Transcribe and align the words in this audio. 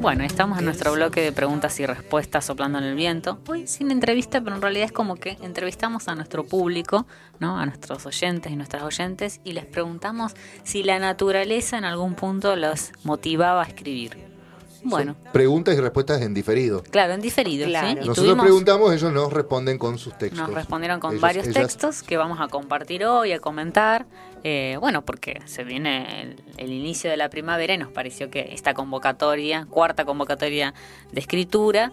Bueno, 0.00 0.24
estamos 0.24 0.58
en 0.58 0.66
nuestro 0.66 0.92
bloque 0.92 1.20
de 1.20 1.32
preguntas 1.32 1.80
y 1.80 1.86
respuestas 1.86 2.44
soplando 2.44 2.78
en 2.78 2.84
el 2.84 2.94
viento. 2.94 3.40
Hoy 3.48 3.66
sin 3.66 3.90
entrevista, 3.90 4.40
pero 4.40 4.54
en 4.54 4.62
realidad 4.62 4.84
es 4.84 4.92
como 4.92 5.16
que 5.16 5.38
entrevistamos 5.40 6.06
a 6.06 6.14
nuestro 6.14 6.44
público, 6.44 7.06
¿no? 7.40 7.58
A 7.58 7.66
nuestros 7.66 8.04
oyentes 8.04 8.52
y 8.52 8.56
nuestras 8.56 8.82
oyentes 8.82 9.40
y 9.42 9.52
les 9.52 9.64
preguntamos 9.64 10.34
si 10.64 10.82
la 10.82 10.98
naturaleza 10.98 11.78
en 11.78 11.84
algún 11.84 12.14
punto 12.14 12.54
los 12.56 12.92
motivaba 13.04 13.62
a 13.62 13.66
escribir. 13.66 14.35
Bueno, 14.84 15.16
Preguntas 15.32 15.76
y 15.76 15.80
respuestas 15.80 16.22
en 16.22 16.32
diferido. 16.34 16.82
claro, 16.82 17.14
en 17.14 17.20
diferido, 17.20 17.66
Claro. 17.66 17.86
¿sí? 17.88 17.92
Y 17.92 17.96
Nosotros 17.96 18.16
tuvimos- 18.26 18.44
preguntamos, 18.44 18.92
ellos 18.94 19.12
nos 19.12 19.32
responden 19.32 19.78
con 19.78 19.98
sus 19.98 20.16
textos. 20.16 20.38
Nos 20.46 20.54
respondieron 20.54 21.00
con 21.00 21.12
Ellos- 21.12 21.22
varios 21.22 21.46
ellas- 21.46 21.62
textos 21.62 22.02
que 22.02 22.16
vamos 22.16 22.40
a 22.40 22.48
compartir 22.48 23.04
hoy, 23.04 23.32
a 23.32 23.38
comentar. 23.40 24.06
Eh, 24.44 24.76
bueno, 24.80 25.02
porque 25.04 25.40
se 25.46 25.64
viene 25.64 26.22
el, 26.22 26.36
el 26.56 26.72
inicio 26.72 27.10
de 27.10 27.16
la 27.16 27.28
primavera 27.30 27.74
y 27.74 27.78
nos 27.78 27.90
pareció 27.90 28.30
que 28.30 28.52
esta 28.52 28.74
convocatoria, 28.74 29.66
cuarta 29.68 30.04
convocatoria 30.04 30.72
de 31.10 31.20
escritura, 31.20 31.90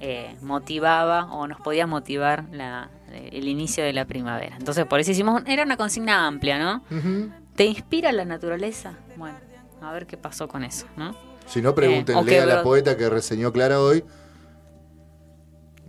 eh, 0.00 0.36
motivaba 0.42 1.24
o 1.32 1.48
nos 1.48 1.60
podía 1.60 1.88
motivar 1.88 2.44
la- 2.52 2.88
el 3.32 3.48
inicio 3.48 3.82
de 3.82 3.92
la 3.92 4.04
primavera. 4.04 4.56
Entonces, 4.58 4.84
por 4.86 5.00
eso 5.00 5.10
hicimos, 5.10 5.42
era 5.46 5.64
una 5.64 5.76
consigna 5.76 6.26
amplia, 6.26 6.58
¿no? 6.58 6.84
¿Te 7.56 7.64
inspira 7.64 8.12
la 8.12 8.24
naturaleza? 8.24 8.92
Bueno, 9.16 9.36
a 9.80 9.90
ver 9.92 10.06
qué 10.06 10.16
pasó 10.16 10.46
con 10.46 10.62
eso, 10.62 10.86
¿no? 10.96 11.16
Si 11.48 11.62
no, 11.62 11.74
pregúntenle 11.74 12.36
Eh, 12.36 12.40
a 12.40 12.46
la 12.46 12.54
bro- 12.56 12.62
poeta 12.64 12.96
que 12.96 13.08
reseñó 13.08 13.52
Clara 13.52 13.80
hoy 13.80 14.04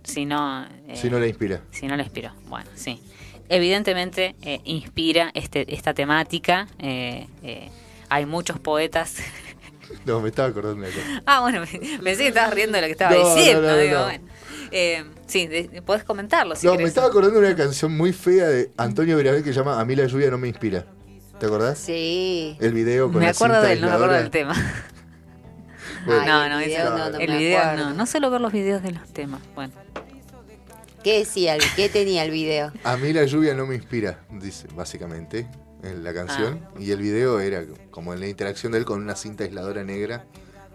Si 0.04 0.24
no... 0.24 0.64
eh, 0.88 0.96
si 0.96 1.10
no 1.10 1.18
la 1.18 1.26
inspira. 1.26 1.60
Si 1.70 1.86
no 1.86 1.96
le 1.96 2.02
inspiró. 2.02 2.32
Bueno, 2.48 2.68
sí. 2.74 3.00
Evidentemente 3.48 4.34
eh, 4.42 4.60
inspira 4.64 5.30
este, 5.34 5.72
esta 5.74 5.92
temática. 5.94 6.66
eh, 6.78 7.26
eh, 7.42 7.68
hay 8.08 8.26
muchos 8.26 8.58
poetas. 8.58 9.16
No, 10.06 10.20
me 10.20 10.28
estaba 10.28 10.48
acordando 10.48 10.86
de 10.86 10.92
cosa. 10.92 11.22
ah, 11.26 11.40
bueno, 11.40 11.62
pensé 12.02 12.22
que 12.22 12.28
estabas 12.28 12.54
riendo 12.54 12.76
de 12.76 12.82
lo 12.82 12.86
que 12.86 12.92
estaba 12.92 13.12
No, 13.12 13.34
diciendo. 13.34 13.62
no, 13.62 13.68
no, 13.70 13.76
digo, 13.76 13.98
no. 13.98 14.04
bueno. 14.04 14.24
Eh, 14.70 15.04
sí, 15.26 15.48
de- 15.48 15.82
podés 15.84 16.04
comentarlo 16.04 16.54
si 16.54 16.64
no, 16.64 16.72
me 16.74 16.78
querés. 16.78 16.90
estaba 16.90 17.08
acordando 17.08 17.40
de 17.40 17.46
una 17.48 17.56
canción 17.56 17.96
muy 17.96 18.12
fea 18.12 18.46
de 18.46 18.70
Antonio 18.76 19.16
Virabel 19.16 19.42
que 19.42 19.52
se 19.52 19.58
llama 19.58 19.80
A 19.80 19.84
mí 19.84 19.96
la 19.96 20.06
lluvia 20.06 20.30
no 20.30 20.38
me 20.38 20.46
inspira. 20.46 20.86
¿Te 21.40 21.46
acordás? 21.46 21.76
Sí. 21.80 22.56
El 22.60 22.72
video 22.72 23.08
con 23.08 23.18
Me 23.18 23.24
la 23.26 23.30
acuerdo 23.32 23.56
cinta 23.56 23.68
del, 23.68 23.80
no 23.80 23.88
me 23.88 23.92
acuerdo 23.94 24.14
del 24.14 24.30
tema. 24.30 24.54
Ay, 26.06 26.26
no, 26.26 26.44
el 26.44 26.50
no, 26.50 26.58
video 26.58 26.90
no, 26.90 27.10
no 27.10 27.18
el 27.18 27.30
video 27.38 27.76
no. 27.76 27.94
No 27.94 28.06
suelo 28.06 28.30
ver 28.30 28.40
los 28.40 28.52
videos 28.52 28.82
de 28.82 28.92
los 28.92 29.08
temas. 29.12 29.40
Bueno, 29.54 29.72
¿Qué 31.02 31.18
decía? 31.20 31.56
¿Qué 31.76 31.88
tenía 31.88 32.24
el 32.24 32.30
video? 32.30 32.72
A 32.84 32.96
mí 32.98 33.12
la 33.14 33.24
lluvia 33.24 33.54
no 33.54 33.66
me 33.66 33.74
inspira, 33.74 34.20
dice 34.30 34.68
básicamente 34.74 35.46
en 35.82 36.04
la 36.04 36.12
canción. 36.12 36.60
Ah. 36.66 36.78
Y 36.78 36.90
el 36.90 37.00
video 37.00 37.40
era 37.40 37.64
como 37.90 38.12
en 38.12 38.20
la 38.20 38.26
interacción 38.28 38.72
de 38.72 38.78
él 38.78 38.84
con 38.84 39.00
una 39.02 39.16
cinta 39.16 39.44
aisladora 39.44 39.82
negra. 39.82 40.26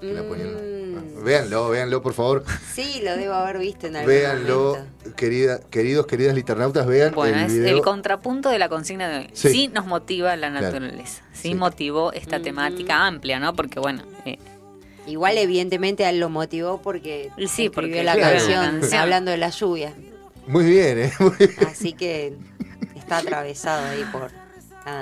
Que 0.02 0.12
la 0.14 0.24
ponían. 0.24 0.50
Mm. 0.50 0.98
Ah, 0.98 1.22
Véanlo, 1.24 1.70
véanlo, 1.70 2.02
por 2.02 2.14
favor. 2.14 2.44
Sí, 2.74 3.02
lo 3.04 3.16
debo 3.16 3.34
haber 3.36 3.60
visto 3.60 3.88
en 3.88 3.96
algún 3.96 4.10
Véanlo, 4.14 4.74
momento. 4.76 5.16
querida, 5.16 5.60
queridos, 5.70 6.06
queridas 6.08 6.34
liternautas, 6.36 6.86
vean 6.88 7.14
bueno 7.14 7.38
el 7.38 7.46
es 7.46 7.54
video. 7.54 7.78
el 7.78 7.82
contrapunto 7.84 8.50
de 8.50 8.60
la 8.60 8.68
consigna 8.68 9.08
de 9.08 9.18
hoy. 9.20 9.30
Sí. 9.34 9.50
Sí, 9.50 9.68
nos 9.70 9.86
motiva 9.86 10.36
la 10.36 10.50
Claro. 10.50 10.66
naturaleza. 10.66 11.24
Sí, 11.34 11.50
Sí. 11.50 11.56
motivó 11.56 12.12
esta 12.14 12.38
Ujú. 12.38 12.44
temática 12.46 13.06
amplia, 13.08 13.40
¿no? 13.40 13.54
Porque, 13.54 13.80
bueno, 13.80 14.04
eh, 14.26 14.38
Igual, 15.08 15.38
evidentemente, 15.38 16.06
a 16.06 16.10
él 16.10 16.20
lo 16.20 16.30
motivó 16.30 16.82
porque 16.82 17.32
sí, 17.38 17.44
escribió 17.44 17.72
porque 17.72 18.04
la, 18.04 18.14
claro. 18.14 18.38
canción, 18.38 18.66
la 18.66 18.72
canción. 18.80 19.02
hablando 19.02 19.32
de 19.32 19.38
la 19.38 19.50
lluvia. 19.50 19.94
Muy 20.48 20.66
bien, 20.66 21.00
¿eh? 21.00 21.14
Muy 21.20 21.32
bien. 21.38 21.52
Así 21.68 21.94
que 21.94 22.36
está 22.96 23.18
atravesado 23.18 23.86
ahí 23.88 24.04
por 24.12 24.32
la 24.32 24.46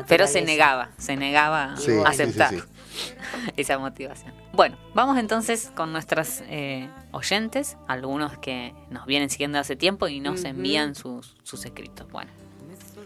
pero 0.07 0.27
se 0.27 0.41
negaba, 0.41 0.89
se 0.97 1.17
negaba 1.17 1.75
Sí, 1.77 1.91
a 2.05 2.09
aceptar 2.09 2.51
sí, 2.51 2.59
sí. 2.59 3.13
esa 3.57 3.77
motivación. 3.77 4.33
Bueno, 4.53 4.77
vamos 4.93 5.17
entonces 5.17 5.71
con 5.75 5.91
nuestras 5.91 6.41
eh, 6.47 6.89
oyentes, 7.11 7.77
algunos 7.88 8.38
que 8.38 8.73
nos 8.89 9.05
vienen 9.05 9.29
siguiendo 9.29 9.59
hace 9.59 9.75
tiempo 9.75 10.07
y 10.07 10.19
nos 10.21 10.45
envían 10.45 10.95
sus, 10.95 11.35
sus 11.43 11.65
escritos. 11.65 12.09
Bueno, 12.11 12.31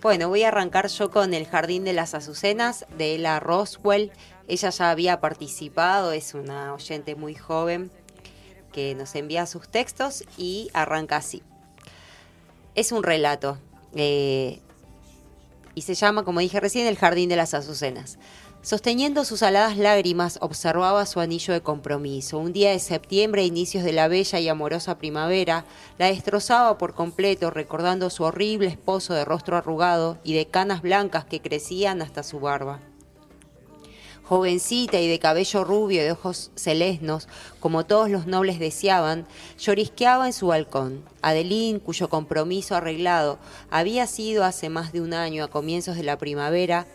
Bueno, 0.01 0.29
voy 0.29 0.43
a 0.43 0.49
arrancar 0.49 0.89
yo 0.89 1.09
con 1.09 1.33
El 1.33 1.47
Jardín 1.47 1.83
de 1.83 1.91
las 1.91 2.13
Azucenas 2.13 2.85
de 2.97 3.15
Ella 3.15 3.39
Roswell. 3.39 4.11
Ella 4.47 4.69
ya 4.69 4.91
había 4.91 5.19
participado, 5.19 6.11
es 6.11 6.35
una 6.35 6.73
oyente 6.73 7.15
muy 7.15 7.33
joven 7.33 7.89
que 8.71 8.93
nos 8.93 9.15
envía 9.15 9.47
sus 9.47 9.67
textos 9.67 10.23
y 10.37 10.69
arranca 10.73 11.17
así. 11.17 11.41
Es 12.75 12.91
un 12.91 13.01
relato 13.01 13.57
eh, 13.95 14.61
y 15.73 15.81
se 15.81 15.95
llama, 15.95 16.23
como 16.23 16.41
dije 16.41 16.59
recién, 16.59 16.85
El 16.85 16.97
Jardín 16.97 17.27
de 17.27 17.35
las 17.35 17.55
Azucenas. 17.55 18.19
Sosteniendo 18.67 19.23
sus 19.23 19.43
aladas 19.43 19.77
lágrimas, 19.77 20.39
observaba 20.41 21.05
su 21.05 21.21
anillo 21.21 21.53
de 21.53 21.61
compromiso. 21.61 22.37
Un 22.37 22.51
día 22.51 22.71
de 22.71 22.79
septiembre, 22.79 23.45
inicios 23.45 23.85
de 23.85 23.93
la 23.93 24.09
bella 24.09 24.41
y 24.41 24.49
amorosa 24.49 24.97
primavera, 24.97 25.63
la 25.97 26.07
destrozaba 26.07 26.77
por 26.77 26.93
completo, 26.93 27.49
recordando 27.49 28.09
su 28.09 28.23
horrible 28.23 28.67
esposo 28.67 29.13
de 29.13 29.23
rostro 29.23 29.55
arrugado 29.55 30.17
y 30.21 30.33
de 30.33 30.47
canas 30.47 30.81
blancas 30.81 31.23
que 31.23 31.39
crecían 31.41 32.01
hasta 32.01 32.23
su 32.23 32.41
barba. 32.41 32.81
Jovencita 34.25 34.99
y 34.99 35.07
de 35.07 35.19
cabello 35.19 35.63
rubio 35.63 36.01
y 36.01 36.03
de 36.03 36.11
ojos 36.11 36.51
celesnos, 36.55 37.29
como 37.61 37.85
todos 37.85 38.09
los 38.09 38.27
nobles 38.27 38.59
deseaban, 38.59 39.25
llorisqueaba 39.57 40.27
en 40.27 40.33
su 40.33 40.47
balcón. 40.47 41.05
Adeline, 41.21 41.79
cuyo 41.79 42.09
compromiso 42.09 42.75
arreglado 42.75 43.39
había 43.69 44.05
sido 44.07 44.43
hace 44.43 44.67
más 44.67 44.91
de 44.91 44.99
un 44.99 45.13
año 45.13 45.45
a 45.45 45.47
comienzos 45.47 45.95
de 45.95 46.03
la 46.03 46.17
primavera, 46.17 46.85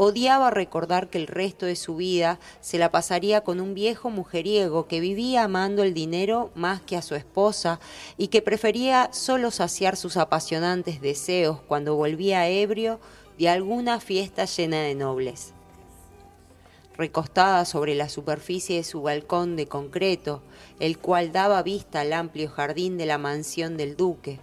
odiaba 0.00 0.50
recordar 0.50 1.10
que 1.10 1.18
el 1.18 1.26
resto 1.26 1.66
de 1.66 1.74
su 1.74 1.96
vida 1.96 2.38
se 2.60 2.78
la 2.78 2.92
pasaría 2.92 3.40
con 3.40 3.60
un 3.60 3.74
viejo 3.74 4.10
mujeriego 4.10 4.86
que 4.86 5.00
vivía 5.00 5.42
amando 5.42 5.82
el 5.82 5.92
dinero 5.92 6.52
más 6.54 6.80
que 6.80 6.96
a 6.96 7.02
su 7.02 7.16
esposa 7.16 7.80
y 8.16 8.28
que 8.28 8.40
prefería 8.40 9.10
solo 9.12 9.50
saciar 9.50 9.96
sus 9.96 10.16
apasionantes 10.16 11.00
deseos 11.00 11.60
cuando 11.66 11.96
volvía 11.96 12.48
ebrio 12.48 13.00
de 13.40 13.48
alguna 13.48 13.98
fiesta 13.98 14.44
llena 14.44 14.82
de 14.82 14.94
nobles. 14.94 15.52
Recostada 16.96 17.64
sobre 17.64 17.96
la 17.96 18.08
superficie 18.08 18.76
de 18.76 18.84
su 18.84 19.02
balcón 19.02 19.56
de 19.56 19.66
concreto, 19.66 20.42
el 20.78 20.98
cual 20.98 21.32
daba 21.32 21.60
vista 21.64 22.02
al 22.02 22.12
amplio 22.12 22.48
jardín 22.48 22.98
de 22.98 23.06
la 23.06 23.18
mansión 23.18 23.76
del 23.76 23.96
duque, 23.96 24.38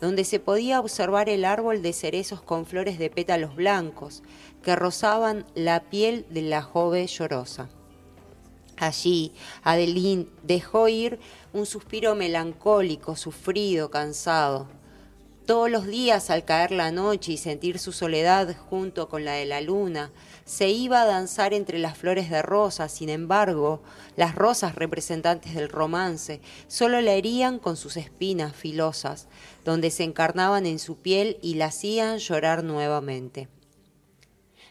donde 0.00 0.24
se 0.24 0.40
podía 0.40 0.80
observar 0.80 1.28
el 1.28 1.44
árbol 1.44 1.82
de 1.82 1.92
cerezos 1.92 2.40
con 2.40 2.64
flores 2.66 2.98
de 2.98 3.10
pétalos 3.10 3.54
blancos 3.54 4.22
que 4.62 4.76
rozaban 4.76 5.46
la 5.54 5.80
piel 5.80 6.26
de 6.30 6.42
la 6.42 6.62
joven 6.62 7.06
llorosa. 7.06 7.68
Allí, 8.76 9.32
Adeline 9.62 10.26
dejó 10.42 10.88
ir 10.88 11.18
un 11.52 11.66
suspiro 11.66 12.14
melancólico, 12.14 13.14
sufrido, 13.14 13.90
cansado. 13.90 14.68
Todos 15.44 15.70
los 15.70 15.86
días 15.86 16.30
al 16.30 16.44
caer 16.44 16.70
la 16.70 16.90
noche 16.90 17.32
y 17.32 17.36
sentir 17.36 17.78
su 17.78 17.92
soledad 17.92 18.56
junto 18.56 19.08
con 19.08 19.24
la 19.24 19.32
de 19.32 19.44
la 19.44 19.60
luna, 19.60 20.10
se 20.46 20.68
iba 20.70 21.02
a 21.02 21.06
danzar 21.06 21.52
entre 21.52 21.78
las 21.78 21.98
flores 21.98 22.30
de 22.30 22.40
rosa, 22.40 22.88
sin 22.88 23.08
embargo, 23.08 23.82
las 24.16 24.34
rosas 24.34 24.76
representantes 24.76 25.54
del 25.54 25.68
romance 25.68 26.40
solo 26.66 27.00
la 27.00 27.12
herían 27.12 27.58
con 27.58 27.76
sus 27.76 27.96
espinas 27.96 28.54
filosas, 28.56 29.28
donde 29.64 29.90
se 29.90 30.04
encarnaban 30.04 30.66
en 30.66 30.78
su 30.78 30.96
piel 30.96 31.38
y 31.42 31.54
la 31.54 31.66
hacían 31.66 32.18
llorar 32.18 32.64
nuevamente. 32.64 33.48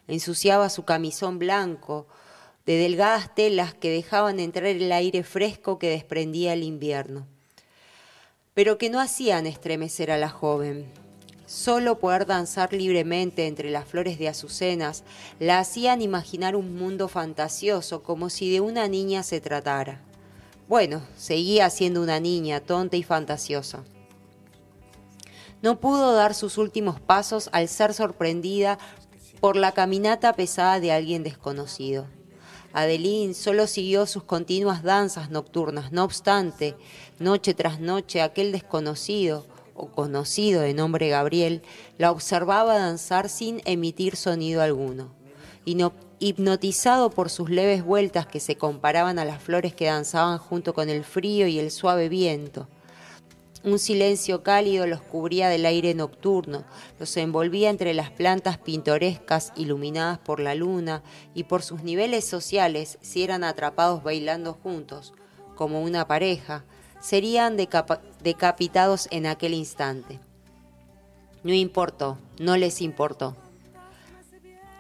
Ensuciaba 0.09 0.69
su 0.69 0.83
camisón 0.83 1.39
blanco, 1.39 2.07
de 2.65 2.75
delgadas 2.75 3.33
telas 3.33 3.73
que 3.73 3.89
dejaban 3.89 4.41
entrar 4.41 4.65
el 4.65 4.91
aire 4.91 5.23
fresco 5.23 5.79
que 5.79 5.89
desprendía 5.89 6.51
el 6.51 6.63
invierno 6.63 7.25
pero 8.59 8.77
que 8.77 8.89
no 8.89 8.99
hacían 8.99 9.47
estremecer 9.47 10.11
a 10.11 10.17
la 10.17 10.27
joven. 10.27 10.91
Solo 11.45 11.97
poder 11.97 12.25
danzar 12.25 12.73
libremente 12.73 13.47
entre 13.47 13.71
las 13.71 13.85
flores 13.85 14.19
de 14.19 14.27
azucenas 14.27 15.05
la 15.39 15.59
hacían 15.59 16.01
imaginar 16.01 16.57
un 16.57 16.75
mundo 16.75 17.07
fantasioso 17.07 18.03
como 18.03 18.29
si 18.29 18.51
de 18.51 18.59
una 18.59 18.89
niña 18.89 19.23
se 19.23 19.39
tratara. 19.39 20.01
Bueno, 20.67 21.01
seguía 21.15 21.69
siendo 21.69 22.03
una 22.03 22.19
niña 22.19 22.59
tonta 22.59 22.97
y 22.97 23.03
fantasiosa. 23.03 23.85
No 25.61 25.79
pudo 25.79 26.13
dar 26.13 26.33
sus 26.33 26.57
últimos 26.57 26.99
pasos 26.99 27.49
al 27.53 27.69
ser 27.69 27.93
sorprendida 27.93 28.77
por 29.39 29.55
la 29.55 29.71
caminata 29.71 30.33
pesada 30.33 30.79
de 30.79 30.91
alguien 30.91 31.23
desconocido. 31.23 32.07
Adeline 32.73 33.33
solo 33.33 33.67
siguió 33.67 34.05
sus 34.05 34.23
continuas 34.23 34.83
danzas 34.83 35.31
nocturnas. 35.31 35.91
No 35.91 36.03
obstante, 36.03 36.75
noche 37.17 37.53
tras 37.53 37.79
noche 37.79 38.21
aquel 38.21 38.51
desconocido, 38.51 39.45
o 39.73 39.87
conocido 39.87 40.61
de 40.61 40.73
nombre 40.73 41.09
Gabriel, 41.09 41.61
la 41.97 42.11
observaba 42.11 42.77
danzar 42.77 43.29
sin 43.29 43.61
emitir 43.65 44.15
sonido 44.15 44.61
alguno. 44.61 45.11
Hipnotizado 46.19 47.09
por 47.11 47.29
sus 47.29 47.49
leves 47.49 47.83
vueltas 47.83 48.27
que 48.27 48.41
se 48.41 48.57
comparaban 48.57 49.19
a 49.19 49.25
las 49.25 49.41
flores 49.41 49.73
que 49.73 49.85
danzaban 49.85 50.37
junto 50.37 50.73
con 50.73 50.89
el 50.89 51.05
frío 51.05 51.47
y 51.47 51.59
el 51.59 51.71
suave 51.71 52.09
viento, 52.09 52.67
Un 53.61 53.77
silencio 53.77 54.41
cálido 54.41 54.87
los 54.87 55.01
cubría 55.01 55.49
del 55.49 55.65
aire 55.65 55.93
nocturno, 55.93 56.63
los 56.97 57.17
envolvía 57.17 57.69
entre 57.69 57.93
las 57.93 58.09
plantas 58.09 58.57
pintorescas 58.57 59.51
iluminadas 59.57 60.17
por 60.17 60.39
la 60.39 60.55
luna 60.55 61.03
y 61.33 61.43
por 61.43 61.61
sus 61.61 61.83
niveles 61.83 62.25
sociales, 62.25 62.97
si 63.01 63.21
eran 63.21 63.43
atrapados 63.43 64.01
bailando 64.01 64.53
juntos, 64.53 65.13
como 65.55 65.81
una 65.81 66.07
pareja, 66.07 66.63
serían 67.01 67.57
decapitados 67.57 69.09
en 69.11 69.25
aquel 69.25 69.53
instante. 69.53 70.21
No 71.43 71.53
importó, 71.53 72.17
no 72.39 72.55
les 72.55 72.81
importó. 72.81 73.35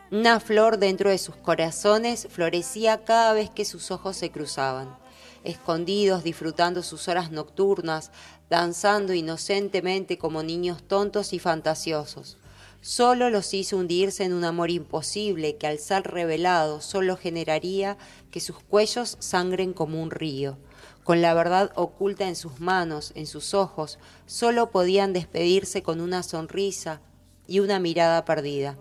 Una 0.09 0.39
flor 0.39 0.77
dentro 0.77 1.09
de 1.09 1.17
sus 1.17 1.35
corazones 1.35 2.27
florecía 2.29 3.03
cada 3.03 3.33
vez 3.33 3.49
que 3.49 3.65
sus 3.65 3.91
ojos 3.91 4.15
se 4.15 4.31
cruzaban 4.31 4.97
escondidos 5.43 6.23
disfrutando 6.23 6.83
sus 6.83 7.07
horas 7.07 7.31
nocturnas, 7.31 8.11
danzando 8.49 9.13
inocentemente 9.13 10.17
como 10.17 10.43
niños 10.43 10.83
tontos 10.83 11.33
y 11.33 11.39
fantasiosos. 11.39 12.37
Solo 12.81 13.29
los 13.29 13.53
hizo 13.53 13.77
hundirse 13.77 14.23
en 14.23 14.33
un 14.33 14.45
amor 14.45 14.71
imposible 14.71 15.57
que 15.57 15.67
al 15.67 15.79
ser 15.79 16.03
revelado 16.03 16.79
solo 16.81 17.17
generaría 17.17 17.97
que 18.31 18.39
sus 18.39 18.59
cuellos 18.59 19.17
sangren 19.19 19.73
como 19.73 20.01
un 20.01 20.11
río. 20.11 20.57
Con 21.03 21.21
la 21.21 21.33
verdad 21.33 21.71
oculta 21.75 22.27
en 22.27 22.35
sus 22.35 22.59
manos, 22.59 23.11
en 23.15 23.27
sus 23.27 23.53
ojos, 23.53 23.99
solo 24.27 24.69
podían 24.71 25.11
despedirse 25.11 25.83
con 25.83 25.99
una 25.99 26.23
sonrisa 26.23 27.01
y 27.47 27.59
una 27.59 27.79
mirada 27.79 28.23
perdida. 28.25 28.77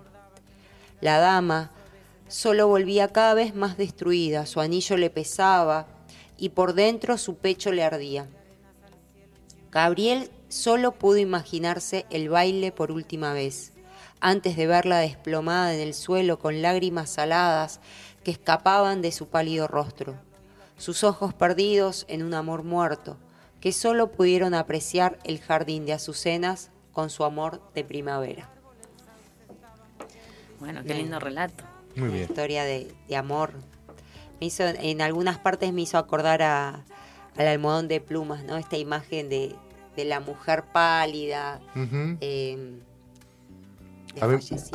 La 1.01 1.19
dama 1.19 1.73
solo 2.29 2.69
volvía 2.69 3.09
cada 3.09 3.35
vez 3.35 3.55
más 3.55 3.77
destruida, 3.77 4.47
su 4.47 4.61
anillo 4.61 4.97
le 4.97 5.11
pesaba, 5.11 5.87
y 6.37 6.51
por 6.51 6.75
dentro 6.75 7.19
su 7.19 7.37
pecho 7.37 7.73
le 7.73 7.83
ardía. 7.83 8.29
Gabriel 9.71 10.31
solo 10.49 10.93
pudo 10.93 11.19
imaginarse 11.19 12.07
el 12.11 12.29
baile 12.29 12.73
por 12.73 12.91
última 12.91 13.33
vez, 13.33 13.73
antes 14.21 14.57
de 14.57 14.67
verla 14.67 14.99
desplomada 14.99 15.75
en 15.75 15.81
el 15.81 15.95
suelo 15.95 16.39
con 16.39 16.63
lágrimas 16.63 17.11
saladas 17.11 17.81
que 18.25 18.31
escapaban 18.31 19.03
de 19.03 19.13
su 19.13 19.29
pálido 19.29 19.69
rostro, 19.69 20.15
sus 20.79 21.05
ojos 21.05 21.35
perdidos 21.35 22.07
en 22.09 22.23
un 22.23 22.35
amor 22.35 22.63
muerto, 22.63 23.17
que 23.61 23.73
solo 23.73 24.13
pudieron 24.13 24.55
apreciar 24.55 25.19
el 25.25 25.41
jardín 25.41 25.85
de 25.85 25.93
azucenas 25.93 26.71
con 26.93 27.11
su 27.11 27.25
amor 27.25 27.61
de 27.75 27.85
primavera. 27.85 28.49
Bueno, 30.61 30.83
qué 30.85 30.95
lindo 30.95 31.21
relato. 31.21 31.65
Muy 31.95 32.09
bien. 32.09 32.25
Historia 32.25 32.65
de, 32.65 32.93
de 33.09 33.17
amor 33.17 33.53
hizo, 34.41 34.65
en 34.65 35.01
algunas 35.03 35.39
partes 35.39 35.73
me 35.73 35.83
hizo 35.83 35.99
acordar 35.99 36.43
a, 36.43 36.85
al 37.39 37.47
almohadón 37.47 37.89
de 37.89 38.01
plumas, 38.01 38.45
¿no? 38.45 38.57
Esta 38.57 38.77
imagen 38.77 39.29
de, 39.29 39.57
la 39.97 40.21
mujer 40.21 40.65
pálida. 40.73 41.61
Em, 42.21 42.81
a, 44.21 44.27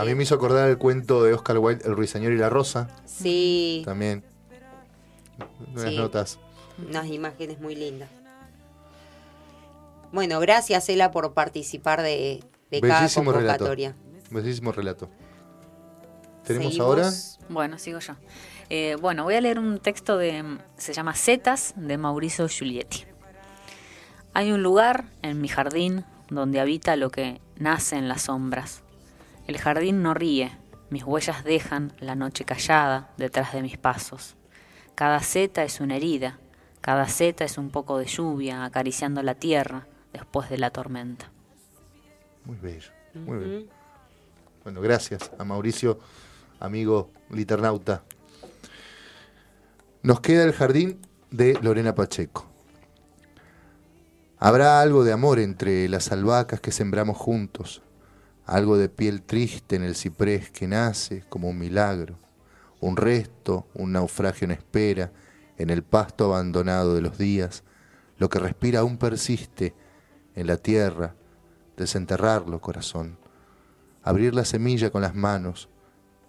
mí, 0.03 0.15
me 0.15 0.23
hizo 0.23 0.35
acordar 0.35 0.69
el 0.69 0.77
cuento 0.77 1.23
de 1.23 1.33
Oscar 1.33 1.57
Wilde, 1.59 1.85
El 1.85 1.95
ruiseñor 1.95 2.31
y 2.33 2.37
la 2.37 2.49
rosa. 2.49 2.89
Sí. 3.05 3.83
También. 3.85 4.23
Unas 5.73 5.93
notas. 5.93 6.39
Unas 6.89 7.07
imágenes 7.07 7.59
muy 7.59 7.75
lindas. 7.75 8.09
Bueno, 10.11 10.39
gracias, 10.39 10.89
Ela, 10.89 11.11
por 11.11 11.33
participar 11.33 12.01
de, 12.01 12.43
de 12.71 12.81
cada 12.81 13.09
convocatoria. 13.09 13.89
Relato. 13.89 14.29
Bellísimo 14.31 14.71
relato. 14.71 15.09
¿Tenemos 16.45 16.79
ahora? 16.79 17.11
Bueno, 17.49 17.77
sigo 17.79 17.99
yo. 17.99 18.15
Eh, 18.69 18.95
bueno, 18.99 19.23
voy 19.23 19.35
a 19.35 19.41
leer 19.41 19.59
un 19.59 19.79
texto 19.79 20.17
de, 20.17 20.57
se 20.77 20.93
llama 20.93 21.13
Zetas, 21.13 21.73
de 21.75 21.97
Mauricio 21.97 22.47
Giulietti. 22.47 23.05
Hay 24.33 24.51
un 24.51 24.63
lugar 24.63 25.05
en 25.21 25.41
mi 25.41 25.47
jardín 25.47 26.05
donde 26.29 26.59
habita 26.59 26.95
lo 26.95 27.11
que 27.11 27.39
nace 27.57 27.97
en 27.97 28.07
las 28.07 28.23
sombras. 28.23 28.83
El 29.47 29.57
jardín 29.57 30.01
no 30.01 30.13
ríe, 30.13 30.51
mis 30.89 31.03
huellas 31.03 31.43
dejan 31.43 31.93
la 31.99 32.15
noche 32.15 32.45
callada 32.45 33.09
detrás 33.17 33.53
de 33.53 33.61
mis 33.61 33.77
pasos. 33.77 34.35
Cada 34.95 35.19
seta 35.21 35.63
es 35.63 35.79
una 35.79 35.95
herida, 35.97 36.39
cada 36.81 37.07
seta 37.07 37.43
es 37.43 37.57
un 37.57 37.69
poco 37.69 37.97
de 37.97 38.05
lluvia 38.05 38.63
acariciando 38.63 39.21
la 39.21 39.35
tierra 39.35 39.87
después 40.11 40.49
de 40.49 40.57
la 40.57 40.69
tormenta. 40.69 41.31
Muy 42.45 42.57
bello, 42.57 42.91
muy 43.13 43.37
bello. 43.37 43.67
Bueno, 44.63 44.81
gracias 44.81 45.31
a 45.37 45.43
Mauricio, 45.43 45.99
amigo 46.59 47.09
liternauta. 47.29 48.03
Nos 50.03 50.19
queda 50.19 50.43
el 50.43 50.51
jardín 50.51 50.99
de 51.31 51.57
Lorena 51.61 51.95
Pacheco. 51.95 52.45
Habrá 54.37 54.81
algo 54.81 55.05
de 55.05 55.13
amor 55.13 55.39
entre 55.39 55.87
las 55.87 56.11
albahacas 56.11 56.59
que 56.59 56.73
sembramos 56.73 57.15
juntos, 57.15 57.81
algo 58.45 58.75
de 58.75 58.89
piel 58.89 59.21
triste 59.21 59.77
en 59.77 59.83
el 59.83 59.95
ciprés 59.95 60.51
que 60.51 60.67
nace 60.67 61.23
como 61.29 61.47
un 61.47 61.57
milagro, 61.57 62.19
un 62.81 62.97
resto, 62.97 63.65
un 63.75 63.93
naufragio 63.93 64.43
en 64.43 64.51
espera, 64.51 65.13
en 65.57 65.69
el 65.69 65.83
pasto 65.83 66.25
abandonado 66.25 66.95
de 66.95 67.01
los 67.01 67.17
días, 67.17 67.63
lo 68.17 68.27
que 68.27 68.39
respira 68.39 68.81
aún 68.81 68.97
persiste 68.97 69.73
en 70.35 70.47
la 70.47 70.57
tierra, 70.57 71.15
desenterrarlo, 71.77 72.59
corazón, 72.59 73.17
abrir 74.03 74.35
la 74.35 74.43
semilla 74.43 74.89
con 74.89 75.01
las 75.01 75.15
manos, 75.15 75.69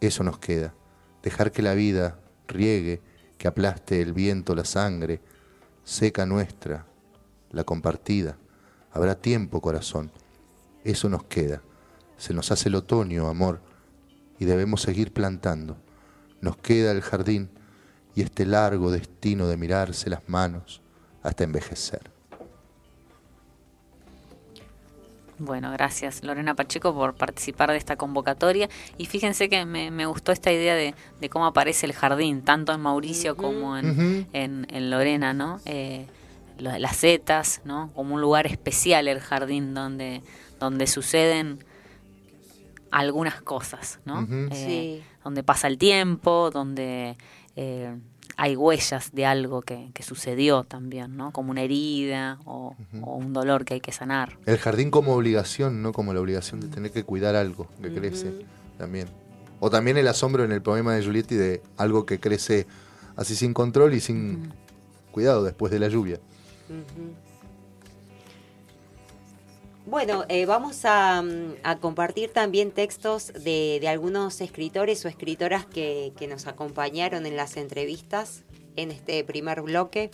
eso 0.00 0.23
nos 0.23 0.38
queda, 0.38 0.75
dejar 1.25 1.50
que 1.50 1.62
la 1.62 1.75
vida 1.75 2.20
riegue 2.47 3.03
que 3.38 3.48
aplaste 3.48 4.00
el 4.00 4.12
viento 4.12 4.54
la 4.54 4.64
sangre, 4.64 5.20
seca 5.84 6.26
nuestra, 6.26 6.86
la 7.50 7.64
compartida. 7.64 8.36
Habrá 8.92 9.14
tiempo, 9.14 9.60
corazón. 9.60 10.10
Eso 10.84 11.08
nos 11.08 11.25
queda. 11.25 11.62
Se 12.16 12.32
nos 12.32 12.50
hace 12.52 12.69
el 12.69 12.76
otoño, 12.76 13.28
amor, 13.28 13.60
y 14.38 14.44
debemos 14.44 14.82
seguir 14.82 15.12
plantando. 15.12 15.76
Nos 16.40 16.56
queda 16.56 16.92
el 16.92 17.02
jardín 17.02 17.50
y 18.14 18.22
este 18.22 18.46
largo 18.46 18.90
destino 18.90 19.46
de 19.48 19.56
mirarse 19.56 20.10
las 20.10 20.28
manos 20.28 20.81
hasta 21.22 21.44
envejecer. 21.44 22.13
Bueno, 25.44 25.70
gracias 25.73 26.25
Lorena 26.25 26.55
Pacheco 26.55 26.94
por 26.94 27.14
participar 27.14 27.70
de 27.70 27.76
esta 27.76 27.96
convocatoria 27.96 28.69
y 28.96 29.06
fíjense 29.06 29.49
que 29.49 29.67
me, 29.67 30.06
gustó 30.06 30.32
esta 30.32 30.50
idea 30.52 30.75
de, 30.75 30.94
cómo 31.29 31.46
aparece 31.46 31.87
el 31.87 31.93
jardín, 31.93 32.43
tanto 32.43 32.73
en 32.73 32.81
Mauricio 32.81 33.37
como 33.37 33.76
en, 33.76 34.26
en, 34.32 34.91
Lorena, 34.91 35.32
¿no? 35.35 35.61
Eh, 35.67 36.06
las 36.58 36.96
setas, 36.96 37.61
¿no? 37.64 37.91
Como 37.94 38.14
un 38.14 38.20
lugar 38.20 38.46
especial 38.46 39.08
el 39.08 39.20
jardín 39.20 39.75
donde, 39.75 40.23
donde 40.58 40.87
suceden 40.87 41.64
algunas 42.91 43.43
cosas, 43.43 44.00
¿no? 44.05 44.26
Eh, 44.50 45.02
donde 45.25 45.43
pasa 45.43 45.67
el 45.67 45.79
tiempo, 45.79 46.50
donde 46.52 47.17
eh, 47.56 47.96
hay 48.36 48.56
huellas 48.56 49.12
de 49.12 49.26
algo 49.26 49.62
que, 49.62 49.90
sucedió 50.02 50.64
también, 50.64 51.16
¿no? 51.16 51.32
Como 51.32 51.50
una 51.50 51.62
herida 51.62 52.38
o, 52.44 52.76
un 52.93 53.32
dolor 53.32 53.64
que 53.64 53.74
hay 53.74 53.81
que 53.81 53.93
sanar. 53.93 54.36
El 54.46 54.58
jardín 54.58 54.91
como 54.91 55.14
obligación, 55.14 55.82
¿no? 55.82 55.93
Como 55.93 56.12
la 56.12 56.20
obligación 56.20 56.60
de 56.60 56.69
tener 56.69 56.91
que 56.91 57.05
cuidar 57.05 57.36
algo 57.36 57.69
que 57.81 57.93
crece 57.93 58.32
también. 58.76 59.08
O 59.60 59.70
también 59.70 59.96
el 59.96 60.08
asombro 60.08 60.44
en 60.44 60.53
el 60.53 60.62
poema 60.62 60.94
de 60.94 61.03
Giulietti 61.03 61.36
de 61.36 61.62
algo 61.76 62.05
que 62.05 62.19
crece 62.19 62.67
así 63.17 63.34
sin 63.34 63.55
control 63.55 63.94
y 63.94 64.00
sin 64.00 64.53
cuidado 65.10 65.44
después 65.44 65.72
de 65.72 65.79
la 65.79 65.88
lluvia. 65.88 66.20
Bueno, 69.86 70.24
eh, 70.31 70.46
vamos 70.46 70.82
mm, 70.82 71.56
a, 71.62 71.76
compartir 71.79 72.31
también 72.32 72.70
textos 72.70 73.32
de, 73.34 73.84
algunos 73.86 74.41
escritores 74.41 75.05
o 75.05 75.08
escritoras 75.08 75.67
que, 75.67 76.12
nos 76.26 76.46
acompañaron 76.46 77.26
en 77.26 77.36
las 77.36 77.58
entrevistas 77.58 78.44
en 78.76 78.91
este 78.91 79.22
primer 79.24 79.60
bloque. 79.60 80.10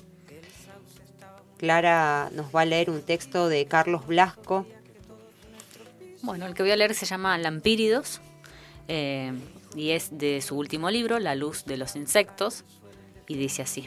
Clara 1.57 2.31
nos 2.33 2.55
va 2.55 2.63
a 2.63 2.65
leer 2.65 2.91
un 2.91 3.03
texto 3.03 3.49
de 3.49 3.67
Carlos 3.67 4.09
Blasco. 4.09 4.67
Bueno, 6.23 6.47
el 6.47 6.55
que 6.55 6.65
voy 6.65 6.73
a 6.73 6.77
leer 6.77 6.95
se 6.95 7.07
llama 7.07 7.39
Lampíridos 7.39 8.21
eh, 8.89 9.33
y 9.77 9.91
es 9.91 10.19
de 10.19 10.41
su 10.41 10.59
último 10.59 10.91
libro, 10.91 11.21
La 11.21 11.37
luz 11.37 11.65
de 11.65 11.77
los 11.77 11.95
insectos, 11.95 12.65
y 13.29 13.37
dice 13.37 13.63
así. 13.63 13.87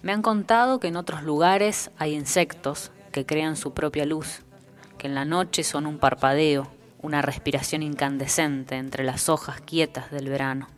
Me 0.00 0.12
han 0.12 0.22
contado 0.22 0.80
que 0.80 0.88
en 0.88 0.96
otros 0.96 1.22
lugares 1.22 1.90
hay 1.98 2.14
insectos 2.14 2.92
que 3.16 3.24
crean 3.24 3.56
su 3.56 3.72
propia 3.72 4.04
luz, 4.04 4.42
que 4.98 5.06
en 5.06 5.14
la 5.14 5.24
noche 5.24 5.64
son 5.64 5.86
un 5.86 5.96
parpadeo, 5.96 6.68
una 7.00 7.22
respiración 7.22 7.82
incandescente 7.82 8.74
entre 8.74 9.04
las 9.04 9.30
hojas 9.30 9.58
quietas 9.62 10.10
del 10.10 10.28
verano, 10.28 10.68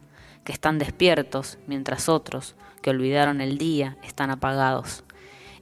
que 0.44 0.52
están 0.52 0.78
despiertos 0.78 1.58
mientras 1.66 2.08
otros, 2.08 2.54
que 2.80 2.90
olvidaron 2.90 3.40
el 3.40 3.58
día, 3.58 3.96
están 4.04 4.30
apagados. 4.30 5.02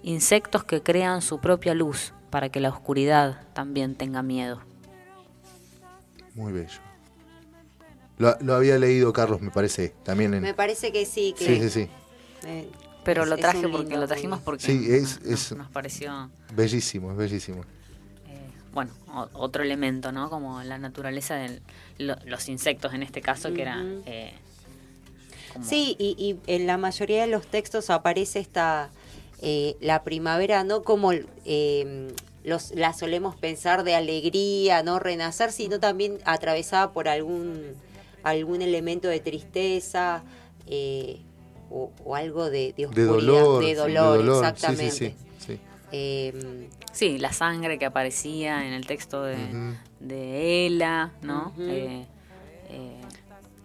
Insectos 0.02 0.64
que 0.64 0.82
crean 0.82 1.22
su 1.22 1.40
propia 1.40 1.72
luz 1.72 2.12
para 2.28 2.50
que 2.50 2.60
la 2.60 2.68
oscuridad 2.68 3.40
también 3.54 3.94
tenga 3.94 4.22
miedo. 4.22 4.60
Muy 6.34 6.52
bello. 6.52 6.80
Lo, 8.18 8.54
había 8.54 8.76
leído 8.76 9.14
Carlos, 9.14 9.40
me 9.40 9.50
parece, 9.50 9.94
también 10.02 10.34
en... 10.34 10.42
Me 10.42 10.52
parece 10.52 10.92
que 10.92 11.06
sí. 11.06 11.34
Que, 11.38 11.46
sí, 11.46 11.56
sí, 11.56 11.70
sí. 11.70 11.88
Eh, 12.44 12.68
Pero 13.06 13.22
Es- 13.22 13.28
lo 13.30 13.36
traje 13.38 13.62
porque 13.68 13.78
lindo 13.90 14.00
lo 14.00 14.06
trajimos 14.06 14.40
porque 14.40 14.66
Sí, 14.66 14.86
es- 14.90 15.20
nos, 15.22 15.32
es- 15.32 15.52
nos 15.56 15.68
pareció 15.70 16.30
Bellísimo, 16.52 17.12
es 17.12 17.16
bellísimo. 17.16 17.62
eh, 18.28 18.38
bueno 18.74 18.92
o- 19.14 19.28
otro 19.32 19.62
elemento, 19.62 20.12
¿no? 20.12 20.28
Como 20.28 20.62
la 20.62 20.76
naturaleza 20.76 21.36
de 21.36 21.62
los 21.98 22.48
insectos 22.48 22.92
en 22.92 23.02
este 23.02 23.22
caso 23.22 23.54
que 23.54 23.62
era 23.62 23.82
eh, 24.06 24.34
como- 25.52 25.64
Sí, 25.64 25.96
y, 25.98 26.16
y 26.18 26.52
en 26.52 26.66
la 26.66 26.76
mayoría 26.76 27.22
de 27.22 27.28
los 27.28 27.46
textos 27.46 27.88
aparece 27.90 28.40
esta 28.40 28.90
eh, 29.40 29.76
la 29.80 30.02
primavera 30.02 30.64
no 30.64 30.82
como 30.82 31.12
eh, 31.12 32.12
los 32.42 32.70
la 32.74 32.92
solemos 32.92 33.36
pensar 33.36 33.84
de 33.84 33.94
alegría, 33.94 34.82
no 34.82 34.98
renacer, 34.98 35.52
sino 35.52 35.78
también 35.80 36.18
atravesada 36.24 36.92
por 36.92 37.08
algún 37.08 37.74
algún 38.22 38.60
elemento 38.62 39.06
de 39.08 39.20
tristeza 39.20 40.24
eh, 40.66 41.20
o, 41.70 41.90
o 42.04 42.14
algo 42.14 42.50
de, 42.50 42.72
de 42.72 42.72
De 42.76 42.86
oscuridad, 42.86 43.06
dolor. 43.42 43.60
de 43.62 43.68
sí, 43.68 43.74
dolor, 43.74 44.20
Sí, 44.22 44.28
exactamente. 44.30 44.90
sí, 44.92 45.14
sí, 45.38 45.46
sí. 45.54 45.60
Eh, 45.92 46.68
Sí, 46.92 47.18
la 47.18 47.32
sangre 47.32 47.78
que 47.78 47.84
aparecía 47.84 48.66
en 48.66 48.72
el 48.72 48.86
texto 48.86 49.22
de, 49.22 49.36
de 50.00 50.66
Ela, 50.66 51.12
¿no? 51.20 51.52
Eh, 51.58 52.06
eh, 52.70 53.00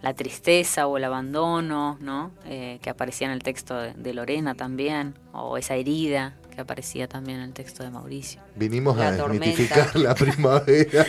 la 0.02 0.12
tristeza 0.12 0.86
o 0.86 0.98
el 0.98 1.04
abandono, 1.04 1.96
¿no? 2.00 2.30
Eh, 2.44 2.78
que 2.82 2.90
aparecía 2.90 3.28
en 3.28 3.32
el 3.32 3.42
texto 3.42 3.74
de, 3.78 3.94
de 3.94 4.12
Lorena 4.12 4.54
también, 4.54 5.14
o 5.32 5.56
esa 5.56 5.76
herida 5.76 6.34
que 6.54 6.60
aparecía 6.60 7.08
también 7.08 7.38
en 7.38 7.44
el 7.44 7.52
texto 7.52 7.82
de 7.82 7.90
Mauricio. 7.90 8.40
Vinimos 8.54 8.96
La 8.96 9.08
a 9.08 9.16
tormenta. 9.16 9.46
desmitificar 9.46 9.96
la 9.96 10.14
primavera. 10.16 11.06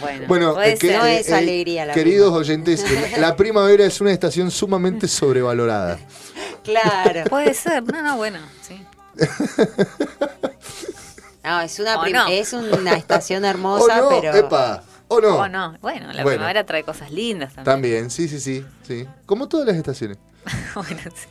Bueno, 0.00 0.24
Bueno, 0.28 0.54
puede 0.54 0.72
eh, 0.74 0.78
que- 0.78 0.86
ser. 0.88 0.98
No 0.98 1.06
eh, 1.06 1.18
es 1.20 1.28
eh, 1.28 1.34
alegría 1.34 1.86
la 1.86 1.94
queridos 1.94 2.38
primavera. 2.38 2.80
oyentes, 2.80 3.18
la 3.18 3.36
primavera 3.36 3.84
es 3.86 4.00
una 4.00 4.12
estación 4.12 4.50
sumamente 4.50 5.08
sobrevalorada. 5.08 5.98
claro. 6.62 7.24
Puede 7.30 7.54
ser, 7.54 7.82
no, 7.84 8.02
no, 8.02 8.16
bueno, 8.16 8.38
sí. 8.62 8.80
No, 11.42 11.60
es 11.60 11.78
una 11.78 11.96
no. 12.08 12.26
es 12.28 12.52
una 12.52 12.94
estación 12.94 13.44
¿O 13.44 13.48
hermosa, 13.48 13.96
no? 13.98 14.08
pero 14.08 14.34
¡Epa! 14.34 14.82
¿O 15.08 15.20
no? 15.20 15.36
O 15.36 15.48
no, 15.48 15.76
bueno, 15.82 16.06
la 16.12 16.22
Bueno. 16.22 16.28
primavera 16.38 16.64
trae 16.64 16.82
cosas 16.82 17.10
lindas 17.10 17.52
también. 17.54 17.64
También, 17.64 18.10
sí, 18.10 18.28
sí, 18.28 18.40
sí, 18.40 18.64
sí. 18.86 19.06
Como 19.26 19.46
todas 19.48 19.66
las 19.66 19.76
estaciones. 19.76 20.16
Bueno, 20.74 21.00
sí. 21.14 21.28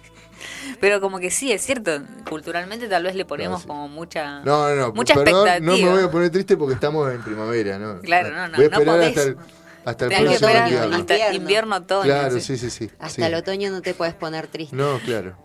Pero 0.80 1.00
como 1.02 1.20
que 1.20 1.32
sí, 1.32 1.52
es 1.52 1.62
cierto, 1.66 2.02
culturalmente 2.30 2.88
tal 2.88 3.04
vez 3.04 3.16
le 3.16 3.26
ponemos 3.26 3.60
No, 3.60 3.62
sí. 3.62 3.68
como 3.68 3.88
mucha, 3.88 4.42
No, 4.42 4.70
no, 4.70 4.76
no. 4.76 4.94
mucha 4.94 5.14
perdón, 5.16 5.48
expectativa. 5.48 5.66
no 5.78 5.78
me 5.78 5.92
voy 5.98 6.04
a 6.04 6.12
poner 6.12 6.30
triste 6.30 6.58
porque 6.58 6.74
estamos 6.76 7.12
en 7.14 7.22
primavera, 7.22 7.78
¿no? 7.80 8.00
Claro, 8.02 8.32
no, 8.32 8.48
no, 8.50 8.58
Voy 8.58 8.66
a 8.66 8.70
no 8.70 8.78
esperar 8.80 8.96
podés. 8.96 9.08
hasta 9.18 9.22
el, 9.24 9.38
hasta 9.86 10.06
el 10.06 10.12
próximo 10.12 10.50
invierno. 10.50 10.96
hasta 10.96 11.14
invierno. 11.14 11.36
invierno, 11.36 11.76
otoño. 11.78 12.04
Claro, 12.04 12.40
sí. 12.40 12.58
sí, 12.58 12.70
sí, 12.70 12.90
hasta 13.00 13.10
sí. 13.10 13.24
el 13.24 13.34
otoño 13.36 13.72
no 13.72 13.82
te 13.82 13.94
puedes 13.94 14.14
poner 14.14 14.48
triste. 14.48 14.76
No, 14.76 15.00
claro. 15.00 15.38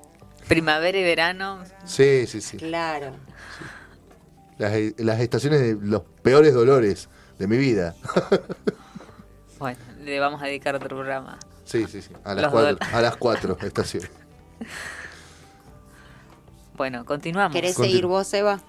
Primavera 0.48 0.96
y 0.98 1.02
verano, 1.02 1.62
Sí, 1.84 2.26
sí, 2.26 2.40
sí. 2.40 2.56
Claro. 2.56 3.12
Las, 4.56 4.72
las 4.96 5.20
estaciones 5.20 5.60
de 5.60 5.76
los 5.80 6.02
peores 6.22 6.52
dolores 6.54 7.08
de 7.38 7.46
mi 7.46 7.56
vida. 7.58 7.94
bueno, 9.58 9.78
le 10.02 10.18
vamos 10.20 10.42
a 10.42 10.46
dedicar 10.46 10.74
otro 10.74 10.88
programa. 10.88 11.38
Sí, 11.64 11.86
sí, 11.86 12.00
sí. 12.02 12.10
A 12.24 12.34
las 12.34 12.44
Los 12.44 12.52
cuatro, 12.52 12.78
a 12.92 13.00
las 13.02 13.16
cuatro 13.16 13.58
estaciones. 13.60 14.10
Bueno, 16.76 17.04
continuamos. 17.04 17.52
¿Querés 17.52 17.76
Continu- 17.76 17.82
seguir 17.86 18.06
vos, 18.06 18.32
Eva? 18.34 18.60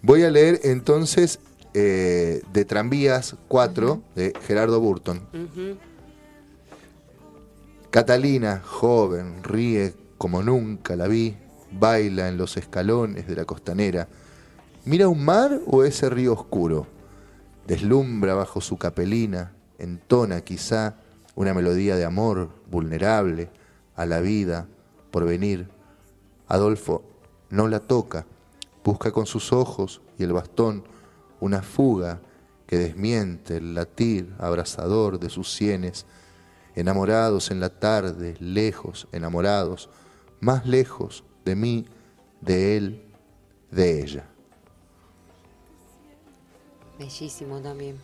Voy 0.00 0.22
a 0.22 0.30
leer 0.30 0.60
entonces 0.64 1.40
eh, 1.74 2.42
de 2.54 2.64
Tranvías 2.64 3.36
4 3.48 4.00
de 4.14 4.32
Gerardo 4.46 4.80
Burton. 4.80 5.20
Catalina, 7.90 8.62
joven, 8.64 9.42
ríe 9.44 9.94
como 10.18 10.42
nunca 10.42 10.96
la 10.96 11.06
vi, 11.06 11.36
baila 11.70 12.28
en 12.28 12.38
los 12.38 12.56
escalones 12.56 13.26
de 13.26 13.36
la 13.36 13.44
costanera. 13.44 14.08
¿Mira 14.86 15.08
un 15.08 15.22
mar 15.24 15.60
o 15.66 15.84
ese 15.84 16.08
río 16.08 16.32
oscuro? 16.32 16.86
Deslumbra 17.66 18.34
bajo 18.34 18.60
su 18.62 18.78
capelina, 18.78 19.52
entona 19.78 20.40
quizá 20.40 20.94
una 21.34 21.52
melodía 21.54 21.96
de 21.96 22.04
amor 22.06 22.48
vulnerable 22.70 23.50
a 23.96 24.06
la 24.06 24.20
vida 24.20 24.66
por 25.14 25.24
venir. 25.24 25.68
Adolfo 26.48 27.04
no 27.48 27.68
la 27.68 27.78
toca, 27.78 28.26
busca 28.82 29.12
con 29.12 29.26
sus 29.26 29.52
ojos 29.52 30.02
y 30.18 30.24
el 30.24 30.32
bastón 30.32 30.82
una 31.38 31.62
fuga 31.62 32.20
que 32.66 32.78
desmiente 32.78 33.58
el 33.58 33.76
latir 33.76 34.34
abrasador 34.40 35.20
de 35.20 35.30
sus 35.30 35.52
sienes 35.52 36.04
enamorados 36.74 37.52
en 37.52 37.60
la 37.60 37.68
tarde, 37.68 38.34
lejos, 38.40 39.06
enamorados, 39.12 39.88
más 40.40 40.66
lejos 40.66 41.22
de 41.44 41.54
mí, 41.54 41.86
de 42.40 42.76
él, 42.76 43.04
de 43.70 44.02
ella. 44.02 44.24
Bellísimo 46.98 47.60
también. 47.60 48.00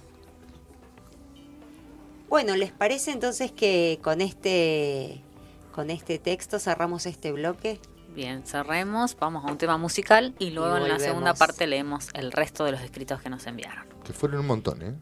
Bueno, 2.28 2.54
¿les 2.54 2.70
parece 2.70 3.10
entonces 3.10 3.50
que 3.50 3.98
con 4.00 4.20
este 4.20 5.24
con 5.72 5.90
este 5.90 6.18
texto 6.18 6.58
cerramos 6.58 7.06
este 7.06 7.32
bloque? 7.32 7.80
Bien, 8.14 8.44
cerremos, 8.44 9.16
vamos 9.18 9.44
a 9.44 9.52
un 9.52 9.58
tema 9.58 9.76
musical 9.78 10.34
y 10.38 10.50
luego 10.50 10.76
en 10.78 10.88
la 10.88 10.98
segunda 10.98 11.34
parte 11.34 11.66
leemos 11.66 12.08
el 12.14 12.32
resto 12.32 12.64
de 12.64 12.72
los 12.72 12.80
escritos 12.80 13.20
que 13.20 13.30
nos 13.30 13.46
enviaron. 13.46 13.86
Que 14.04 14.12
fueron 14.12 14.40
un 14.40 14.46
montón, 14.46 14.82
¿eh? 14.82 14.94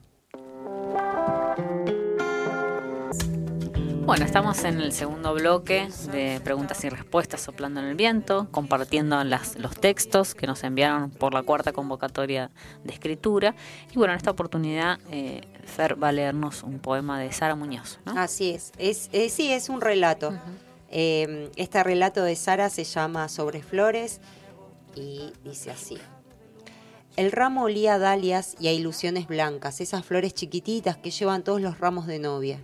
Bueno, 4.08 4.24
estamos 4.24 4.64
en 4.64 4.80
el 4.80 4.92
segundo 4.92 5.34
bloque 5.34 5.86
de 6.10 6.40
preguntas 6.42 6.82
y 6.82 6.88
respuestas 6.88 7.42
soplando 7.42 7.80
en 7.80 7.88
el 7.88 7.94
viento, 7.94 8.48
compartiendo 8.50 9.22
las, 9.22 9.56
los 9.56 9.78
textos 9.78 10.34
que 10.34 10.46
nos 10.46 10.64
enviaron 10.64 11.10
por 11.10 11.34
la 11.34 11.42
cuarta 11.42 11.74
convocatoria 11.74 12.50
de 12.84 12.92
escritura. 12.94 13.54
Y 13.92 13.96
bueno, 13.96 14.14
en 14.14 14.16
esta 14.16 14.30
oportunidad 14.30 14.98
eh, 15.10 15.42
Fer 15.66 16.02
va 16.02 16.08
a 16.08 16.12
leernos 16.12 16.62
un 16.62 16.78
poema 16.78 17.20
de 17.20 17.30
Sara 17.32 17.54
Muñoz. 17.54 17.98
¿no? 18.06 18.18
Así 18.18 18.48
es. 18.48 18.72
es 18.78 19.10
eh, 19.12 19.28
sí, 19.28 19.52
es 19.52 19.68
un 19.68 19.82
relato. 19.82 20.32
Eh, 20.90 21.50
este 21.56 21.84
relato 21.84 22.24
de 22.24 22.34
Sara 22.34 22.70
se 22.70 22.84
llama 22.84 23.28
Sobre 23.28 23.62
Flores 23.62 24.22
y 24.94 25.34
dice 25.44 25.70
así. 25.70 25.98
El 27.16 27.30
ramo 27.30 27.64
olía 27.64 27.96
a 27.96 27.98
dalias 27.98 28.56
y 28.58 28.68
a 28.68 28.72
ilusiones 28.72 29.26
blancas, 29.26 29.82
esas 29.82 30.02
flores 30.06 30.32
chiquititas 30.32 30.96
que 30.96 31.10
llevan 31.10 31.44
todos 31.44 31.60
los 31.60 31.78
ramos 31.78 32.06
de 32.06 32.18
novia. 32.18 32.58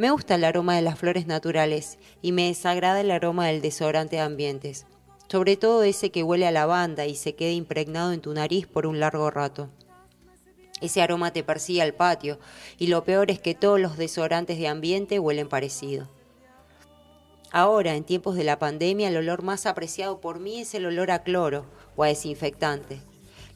Me 0.00 0.10
gusta 0.10 0.36
el 0.36 0.44
aroma 0.44 0.76
de 0.76 0.80
las 0.80 0.98
flores 0.98 1.26
naturales 1.26 1.98
y 2.22 2.32
me 2.32 2.46
desagrada 2.46 3.02
el 3.02 3.10
aroma 3.10 3.48
del 3.48 3.60
desodorante 3.60 4.16
de 4.16 4.22
ambientes, 4.22 4.86
sobre 5.28 5.58
todo 5.58 5.82
ese 5.82 6.10
que 6.10 6.22
huele 6.22 6.46
a 6.46 6.50
lavanda 6.50 7.04
y 7.04 7.14
se 7.14 7.34
queda 7.34 7.50
impregnado 7.50 8.12
en 8.12 8.22
tu 8.22 8.32
nariz 8.32 8.66
por 8.66 8.86
un 8.86 8.98
largo 8.98 9.30
rato. 9.30 9.68
Ese 10.80 11.02
aroma 11.02 11.34
te 11.34 11.44
persigue 11.44 11.82
al 11.82 11.92
patio 11.92 12.38
y 12.78 12.86
lo 12.86 13.04
peor 13.04 13.30
es 13.30 13.40
que 13.40 13.54
todos 13.54 13.78
los 13.78 13.98
desodorantes 13.98 14.56
de 14.56 14.68
ambiente 14.68 15.18
huelen 15.18 15.50
parecido. 15.50 16.08
Ahora, 17.52 17.94
en 17.94 18.04
tiempos 18.04 18.36
de 18.36 18.44
la 18.44 18.58
pandemia, 18.58 19.08
el 19.08 19.18
olor 19.18 19.42
más 19.42 19.66
apreciado 19.66 20.22
por 20.22 20.40
mí 20.40 20.60
es 20.62 20.72
el 20.72 20.86
olor 20.86 21.10
a 21.10 21.24
cloro 21.24 21.66
o 21.96 22.04
a 22.04 22.08
desinfectante. 22.08 23.02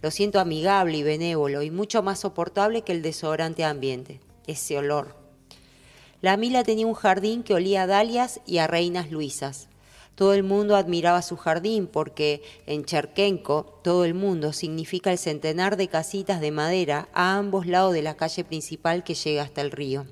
Lo 0.03 0.11
siento 0.11 0.41
amigable 0.41 0.99
y 0.99 1.03
benévolo 1.03 1.63
y 1.63 1.71
mucho 1.71 2.03
más 2.03 2.21
soportable 2.21 2.83
que 2.83 2.93
el 2.93 3.01
desodorante 3.01 3.63
de 3.63 3.69
ambiente. 3.69 4.21
Ese 4.47 4.77
olor. 4.77 5.24
La 6.25 6.39
Mila 6.39 6.65
tenía 6.65 6.87
un 6.87 6.95
jardín 6.95 7.43
que 7.43 7.53
olía 7.53 7.83
a 7.83 7.87
dalias 7.87 8.41
y 8.47 8.57
a 8.57 8.67
reinas 8.67 9.11
luisas. 9.11 9.69
Todo 10.15 10.33
el 10.33 10.43
mundo 10.43 10.75
admiraba 10.75 11.21
su 11.21 11.37
jardín 11.37 11.87
porque 11.87 12.43
en 12.65 12.87
Cherkenko 12.87 13.79
todo 13.85 14.07
el 14.07 14.15
mundo 14.15 14.55
significa 14.55 15.13
el 15.13 15.19
centenar 15.19 15.77
de 15.77 15.89
casitas 15.89 16.41
de 16.41 16.51
madera 16.51 17.11
a 17.13 17.37
ambos 17.37 17.67
lados 17.67 17.93
de 17.93 18.01
la 18.01 18.17
calle 18.17 18.43
principal 18.43 19.05
que 19.05 19.13
llega 19.13 19.43
hasta 19.43 19.61
el 19.61 19.71
río. 19.71 20.07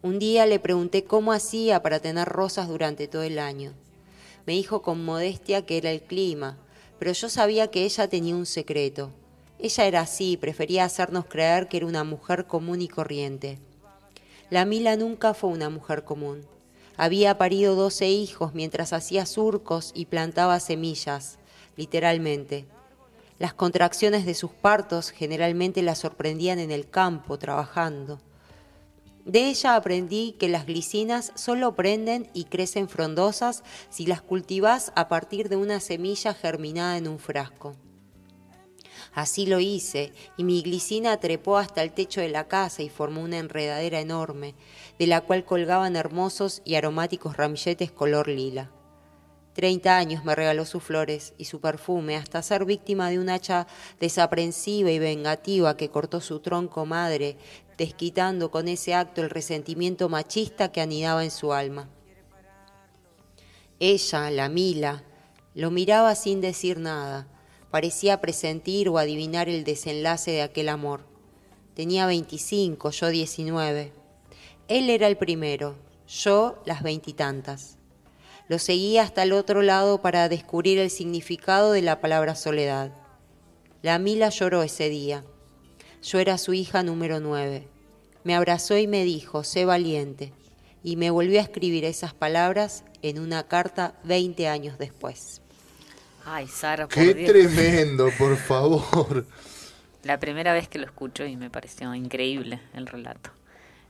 Un 0.00 0.18
día 0.18 0.46
le 0.46 0.58
pregunté 0.58 1.04
cómo 1.04 1.34
hacía 1.34 1.82
para 1.82 2.00
tener 2.00 2.26
rosas 2.26 2.66
durante 2.66 3.08
todo 3.08 3.24
el 3.24 3.38
año. 3.38 3.74
Me 4.46 4.54
dijo 4.54 4.80
con 4.80 5.04
modestia 5.04 5.66
que 5.66 5.76
era 5.76 5.90
el 5.90 6.00
clima, 6.00 6.56
pero 6.98 7.12
yo 7.12 7.28
sabía 7.28 7.70
que 7.70 7.84
ella 7.84 8.08
tenía 8.08 8.34
un 8.34 8.46
secreto. 8.46 9.10
Ella 9.58 9.84
era 9.84 10.00
así, 10.00 10.38
prefería 10.38 10.84
hacernos 10.86 11.26
creer 11.26 11.68
que 11.68 11.76
era 11.76 11.84
una 11.84 12.04
mujer 12.04 12.46
común 12.46 12.80
y 12.80 12.88
corriente. 12.88 13.58
La 14.50 14.64
Mila 14.64 14.96
nunca 14.96 15.32
fue 15.32 15.50
una 15.50 15.70
mujer 15.70 16.02
común. 16.02 16.44
Había 16.96 17.38
parido 17.38 17.76
doce 17.76 18.08
hijos 18.08 18.52
mientras 18.52 18.92
hacía 18.92 19.24
surcos 19.24 19.92
y 19.94 20.06
plantaba 20.06 20.58
semillas, 20.58 21.38
literalmente. 21.76 22.66
Las 23.38 23.54
contracciones 23.54 24.26
de 24.26 24.34
sus 24.34 24.50
partos 24.50 25.10
generalmente 25.10 25.82
la 25.82 25.94
sorprendían 25.94 26.58
en 26.58 26.72
el 26.72 26.90
campo, 26.90 27.38
trabajando. 27.38 28.18
De 29.24 29.48
ella 29.48 29.76
aprendí 29.76 30.32
que 30.32 30.48
las 30.48 30.66
glicinas 30.66 31.30
solo 31.36 31.76
prenden 31.76 32.28
y 32.34 32.46
crecen 32.46 32.88
frondosas 32.88 33.62
si 33.88 34.04
las 34.04 34.20
cultivas 34.20 34.92
a 34.96 35.06
partir 35.06 35.48
de 35.48 35.56
una 35.56 35.78
semilla 35.78 36.34
germinada 36.34 36.98
en 36.98 37.06
un 37.06 37.20
frasco. 37.20 37.76
Así 39.12 39.46
lo 39.46 39.58
hice, 39.60 40.12
y 40.36 40.44
mi 40.44 40.62
glicina 40.62 41.18
trepó 41.18 41.58
hasta 41.58 41.82
el 41.82 41.92
techo 41.92 42.20
de 42.20 42.28
la 42.28 42.46
casa 42.46 42.82
y 42.82 42.88
formó 42.88 43.22
una 43.22 43.38
enredadera 43.38 44.00
enorme, 44.00 44.54
de 44.98 45.06
la 45.06 45.20
cual 45.22 45.44
colgaban 45.44 45.96
hermosos 45.96 46.62
y 46.64 46.76
aromáticos 46.76 47.36
ramilletes 47.36 47.90
color 47.90 48.28
lila. 48.28 48.70
Treinta 49.52 49.96
años 49.96 50.24
me 50.24 50.36
regaló 50.36 50.64
sus 50.64 50.82
flores 50.82 51.34
y 51.36 51.46
su 51.46 51.60
perfume, 51.60 52.16
hasta 52.16 52.40
ser 52.40 52.64
víctima 52.64 53.10
de 53.10 53.18
un 53.18 53.28
hacha 53.28 53.66
desaprensiva 53.98 54.92
y 54.92 55.00
vengativa 55.00 55.76
que 55.76 55.90
cortó 55.90 56.20
su 56.20 56.38
tronco 56.38 56.86
madre, 56.86 57.36
desquitando 57.76 58.52
con 58.52 58.68
ese 58.68 58.94
acto 58.94 59.22
el 59.22 59.30
resentimiento 59.30 60.08
machista 60.08 60.70
que 60.70 60.80
anidaba 60.80 61.24
en 61.24 61.32
su 61.32 61.52
alma. 61.52 61.88
Ella, 63.80 64.30
la 64.30 64.48
Mila, 64.48 65.02
lo 65.54 65.70
miraba 65.72 66.14
sin 66.14 66.40
decir 66.40 66.78
nada, 66.78 67.26
parecía 67.70 68.20
presentir 68.20 68.88
o 68.88 68.98
adivinar 68.98 69.48
el 69.48 69.64
desenlace 69.64 70.30
de 70.32 70.42
aquel 70.42 70.68
amor. 70.68 71.04
Tenía 71.74 72.06
veinticinco, 72.06 72.90
yo 72.90 73.08
diecinueve. 73.08 73.92
Él 74.68 74.90
era 74.90 75.06
el 75.06 75.16
primero, 75.16 75.76
yo 76.08 76.60
las 76.66 76.82
veintitantas. 76.82 77.78
Lo 78.48 78.58
seguía 78.58 79.02
hasta 79.02 79.22
el 79.22 79.32
otro 79.32 79.62
lado 79.62 80.02
para 80.02 80.28
descubrir 80.28 80.78
el 80.78 80.90
significado 80.90 81.72
de 81.72 81.82
la 81.82 82.00
palabra 82.00 82.34
soledad. 82.34 82.92
La 83.82 83.98
Mila 83.98 84.28
lloró 84.28 84.62
ese 84.62 84.88
día. 84.88 85.24
Yo 86.02 86.18
era 86.18 86.36
su 86.36 86.52
hija 86.52 86.82
número 86.82 87.20
nueve. 87.20 87.68
Me 88.24 88.34
abrazó 88.34 88.76
y 88.76 88.86
me 88.86 89.04
dijo, 89.04 89.44
sé 89.44 89.64
valiente. 89.64 90.32
Y 90.82 90.96
me 90.96 91.10
volvió 91.10 91.38
a 91.38 91.42
escribir 91.42 91.84
esas 91.84 92.12
palabras 92.12 92.84
en 93.02 93.18
una 93.18 93.46
carta 93.46 93.94
veinte 94.02 94.48
años 94.48 94.78
después. 94.78 95.42
Ay, 96.24 96.46
Sara, 96.48 96.86
por 96.86 96.94
Qué 96.94 97.14
Dios. 97.14 97.30
tremendo, 97.32 98.10
por 98.18 98.36
favor. 98.36 99.24
La 100.02 100.18
primera 100.18 100.52
vez 100.52 100.68
que 100.68 100.78
lo 100.78 100.86
escucho 100.86 101.24
y 101.24 101.36
me 101.36 101.50
pareció 101.50 101.94
increíble 101.94 102.60
el 102.74 102.86
relato. 102.86 103.30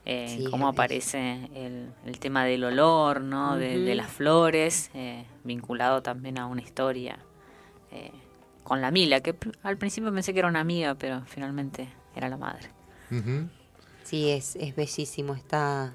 Eh, 0.06 0.36
Sí, 0.38 0.44
cómo 0.50 0.68
aparece 0.68 1.48
el, 1.54 1.92
el 2.06 2.18
tema 2.18 2.44
del 2.44 2.64
olor, 2.64 3.20
¿no? 3.20 3.56
de, 3.56 3.94
las 3.94 4.10
flores, 4.10 4.90
eh, 4.94 5.24
vinculado 5.44 6.02
también 6.02 6.38
a 6.38 6.46
una 6.46 6.62
historia 6.62 7.18
eh, 7.92 8.10
con 8.64 8.80
la 8.80 8.90
Mila, 8.90 9.20
que 9.20 9.36
al 9.62 9.76
principio 9.76 10.12
pensé 10.12 10.32
que 10.32 10.38
era 10.38 10.48
una 10.48 10.60
amiga, 10.60 10.94
pero 10.94 11.22
finalmente 11.26 11.88
era 12.16 12.28
la 12.28 12.36
madre. 12.38 12.70
Sí, 14.04 14.30
es, 14.30 14.56
es 14.56 14.74
bellísimo, 14.74 15.34
está... 15.34 15.94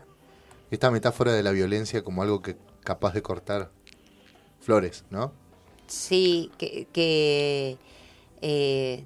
Esta 0.72 0.92
metáfora 0.92 1.32
de 1.34 1.44
la 1.44 1.52
violencia 1.52 2.04
como 2.04 2.22
algo 2.22 2.42
que 2.42 2.58
capaz 2.84 3.14
de 3.14 3.22
cortar 3.22 3.72
flores, 4.60 5.06
¿no? 5.10 5.34
Sí, 5.88 6.52
que, 6.58 6.88
que 6.92 7.78
eh, 8.42 9.04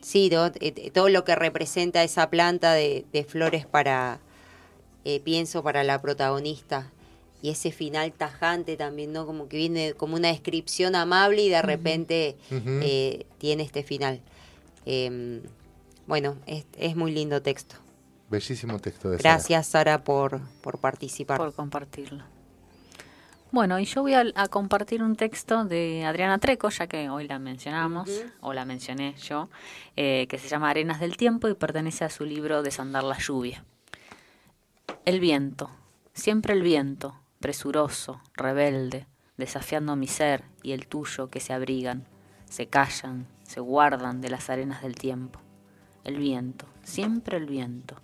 sí, 0.00 0.28
¿no? 0.30 0.46
Eh, 0.46 0.52
eh, 0.60 0.90
todo 0.90 1.08
lo 1.08 1.24
que 1.24 1.34
representa 1.34 2.02
esa 2.02 2.30
planta 2.30 2.72
de, 2.74 3.04
de 3.12 3.24
flores 3.24 3.66
para, 3.66 4.20
eh, 5.04 5.20
pienso, 5.20 5.62
para 5.62 5.84
la 5.84 6.00
protagonista. 6.00 6.90
Y 7.42 7.48
ese 7.48 7.72
final 7.72 8.12
tajante 8.12 8.76
también, 8.76 9.14
¿no? 9.14 9.24
Como 9.24 9.48
que 9.48 9.56
viene 9.56 9.94
como 9.94 10.16
una 10.16 10.28
descripción 10.28 10.94
amable 10.94 11.42
y 11.42 11.48
de 11.48 11.62
repente 11.62 12.36
eh, 12.50 13.24
tiene 13.38 13.62
este 13.62 13.82
final. 13.82 14.20
Em, 14.84 15.40
bueno, 16.06 16.36
es, 16.46 16.66
es 16.76 16.96
muy 16.96 17.12
lindo 17.12 17.40
texto. 17.40 17.76
Bellísimo 18.28 18.78
texto 18.78 19.08
de 19.08 19.16
Sara. 19.16 19.34
Gracias, 19.34 19.68
Sara, 19.68 20.04
por, 20.04 20.40
por 20.60 20.78
participar. 20.78 21.38
por 21.38 21.54
compartirlo. 21.54 22.22
Bueno, 23.52 23.80
y 23.80 23.84
yo 23.84 24.02
voy 24.02 24.14
a, 24.14 24.24
a 24.36 24.46
compartir 24.46 25.02
un 25.02 25.16
texto 25.16 25.64
de 25.64 26.04
Adriana 26.04 26.38
Treco, 26.38 26.68
ya 26.68 26.86
que 26.86 27.10
hoy 27.10 27.26
la 27.26 27.40
mencionamos, 27.40 28.08
o 28.40 28.52
la 28.52 28.64
mencioné 28.64 29.14
yo, 29.16 29.48
eh, 29.96 30.26
que 30.28 30.38
se 30.38 30.48
llama 30.48 30.70
Arenas 30.70 31.00
del 31.00 31.16
Tiempo 31.16 31.48
y 31.48 31.54
pertenece 31.54 32.04
a 32.04 32.10
su 32.10 32.24
libro 32.24 32.62
Desandar 32.62 33.02
la 33.02 33.18
lluvia. 33.18 33.64
El 35.04 35.18
viento, 35.18 35.70
siempre 36.14 36.54
el 36.54 36.62
viento, 36.62 37.16
presuroso, 37.40 38.20
rebelde, 38.34 39.06
desafiando 39.36 39.96
mi 39.96 40.06
ser 40.06 40.44
y 40.62 40.70
el 40.70 40.86
tuyo 40.86 41.28
que 41.28 41.40
se 41.40 41.52
abrigan, 41.52 42.06
se 42.44 42.68
callan, 42.68 43.26
se 43.42 43.58
guardan 43.58 44.20
de 44.20 44.30
las 44.30 44.48
arenas 44.48 44.82
del 44.82 44.94
tiempo. 44.94 45.40
El 46.04 46.18
viento, 46.18 46.66
siempre 46.84 47.36
el 47.36 47.46
viento, 47.46 47.96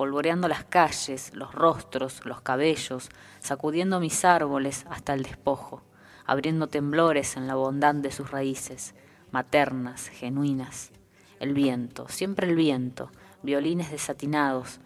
polvoreando 0.00 0.48
las 0.48 0.64
calles, 0.64 1.30
los 1.34 1.54
rostros, 1.54 2.24
los 2.24 2.40
cabellos, 2.40 3.10
sacudiendo 3.38 4.00
mis 4.00 4.24
árboles 4.24 4.86
hasta 4.88 5.12
el 5.12 5.22
despojo, 5.22 5.82
abriendo 6.24 6.68
temblores 6.68 7.36
en 7.36 7.46
la 7.46 7.54
bondad 7.54 7.94
de 7.94 8.10
sus 8.10 8.30
raíces, 8.30 8.94
maternas, 9.30 10.08
genuinas. 10.08 10.90
El 11.38 11.52
viento, 11.52 12.08
siempre 12.08 12.48
el 12.48 12.56
viento, 12.56 13.10
violines 13.42 13.90
desatinados, 13.90 14.80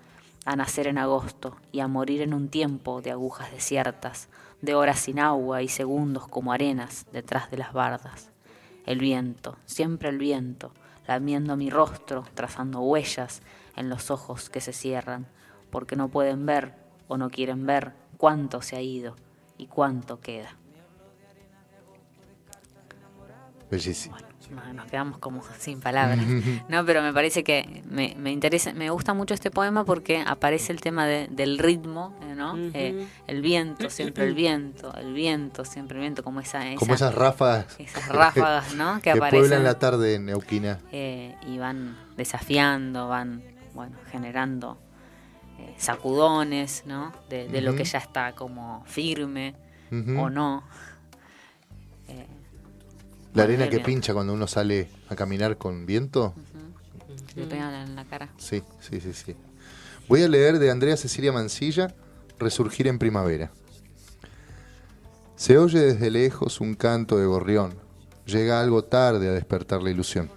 a 0.46 0.56
nacer 0.56 0.88
en 0.88 0.98
agosto 0.98 1.58
y 1.70 1.78
a 1.78 1.86
morir 1.86 2.20
en 2.20 2.34
un 2.34 2.48
tiempo 2.48 3.00
de 3.00 3.12
agujas 3.12 3.52
desiertas, 3.52 4.28
de 4.62 4.74
horas 4.74 4.98
sin 4.98 5.20
agua 5.20 5.62
y 5.62 5.68
segundos 5.68 6.26
como 6.26 6.52
arenas 6.52 7.06
detrás 7.12 7.52
de 7.52 7.58
las 7.58 7.72
bardas. 7.72 8.32
El 8.84 8.98
viento, 8.98 9.58
siempre 9.64 10.08
el 10.08 10.18
viento, 10.18 10.72
lamiendo 11.06 11.56
mi 11.56 11.70
rostro, 11.70 12.24
trazando 12.34 12.80
huellas 12.80 13.42
en 13.76 13.88
los 13.88 14.10
ojos 14.10 14.50
que 14.50 14.60
se 14.60 14.72
cierran, 14.72 15.26
porque 15.70 15.96
no 15.96 16.08
pueden 16.08 16.46
ver 16.46 16.74
o 17.08 17.16
no 17.16 17.30
quieren 17.30 17.66
ver 17.66 17.92
cuánto 18.16 18.62
se 18.62 18.76
ha 18.76 18.80
ido 18.80 19.16
y 19.58 19.66
cuánto 19.66 20.20
queda. 20.20 20.56
Bellísimo. 23.70 24.16
Nos 24.50 24.86
quedamos 24.86 25.18
como 25.18 25.42
sin 25.58 25.80
palabras. 25.80 26.24
No, 26.68 26.84
pero 26.84 27.02
me 27.02 27.12
parece 27.12 27.44
que 27.44 27.82
me, 27.88 28.14
me 28.18 28.30
interesa, 28.32 28.72
me 28.72 28.90
gusta 28.90 29.14
mucho 29.14 29.34
este 29.34 29.50
poema 29.50 29.84
porque 29.84 30.22
aparece 30.26 30.72
el 30.72 30.80
tema 30.80 31.06
de- 31.06 31.28
del 31.28 31.58
ritmo, 31.58 32.14
eh, 32.22 32.34
¿no? 32.34 32.56
Eh, 32.74 33.06
el 33.26 33.42
viento, 33.42 33.90
siempre 33.90 34.24
el 34.24 34.34
viento, 34.44 34.94
el 34.96 35.12
viento, 35.14 35.64
siempre 35.64 35.96
el 35.98 36.02
viento, 36.02 36.22
como 36.22 36.40
esa, 36.40 36.66
esa- 36.68 36.78
Como 36.78 36.94
esas 36.94 37.14
ráfagas 37.14 37.66
esas 37.78 38.08
ráfagas, 38.08 38.74
¿no? 38.74 38.94
Que, 39.02 39.02
que 39.02 39.10
aparecen 39.12 39.40
pueblan 39.40 39.64
la 39.64 39.78
tarde 39.78 40.14
en 40.14 40.26
Neuquina. 40.26 40.78
eh, 40.92 41.34
y 41.46 41.58
van 41.58 41.96
desafiando, 42.16 43.08
van, 43.08 43.42
bueno, 43.74 43.96
generando 44.10 44.78
eh, 45.58 45.74
sacudones, 45.78 46.82
¿no? 46.86 47.12
De, 47.28 47.48
de 47.48 47.60
lo 47.60 47.74
que 47.76 47.84
ya 47.84 47.98
está 47.98 48.32
como 48.32 48.82
firme 48.86 49.54
o 50.18 50.28
no. 50.30 50.64
La 53.34 53.42
arena 53.42 53.68
que 53.68 53.80
pincha 53.80 54.14
cuando 54.14 54.32
uno 54.32 54.46
sale 54.46 54.88
a 55.08 55.16
caminar 55.16 55.58
con 55.58 55.86
viento. 55.86 56.34
Le 57.34 57.46
pegan 57.46 57.74
en 57.74 57.96
la 57.96 58.04
cara. 58.04 58.28
Sí, 58.38 58.62
sí, 58.80 59.00
sí, 59.00 59.12
sí. 59.12 59.34
Voy 60.08 60.22
a 60.22 60.28
leer 60.28 60.60
de 60.60 60.70
Andrea 60.70 60.96
Cecilia 60.96 61.32
Mancilla, 61.32 61.94
Resurgir 62.38 62.86
en 62.86 62.98
primavera. 62.98 63.50
Se 65.36 65.58
oye 65.58 65.80
desde 65.80 66.10
lejos 66.10 66.60
un 66.60 66.74
canto 66.74 67.18
de 67.18 67.26
gorrión. 67.26 67.74
Llega 68.24 68.60
algo 68.60 68.84
tarde 68.84 69.28
a 69.28 69.32
despertar 69.32 69.82
la 69.82 69.90
ilusión. 69.90 70.30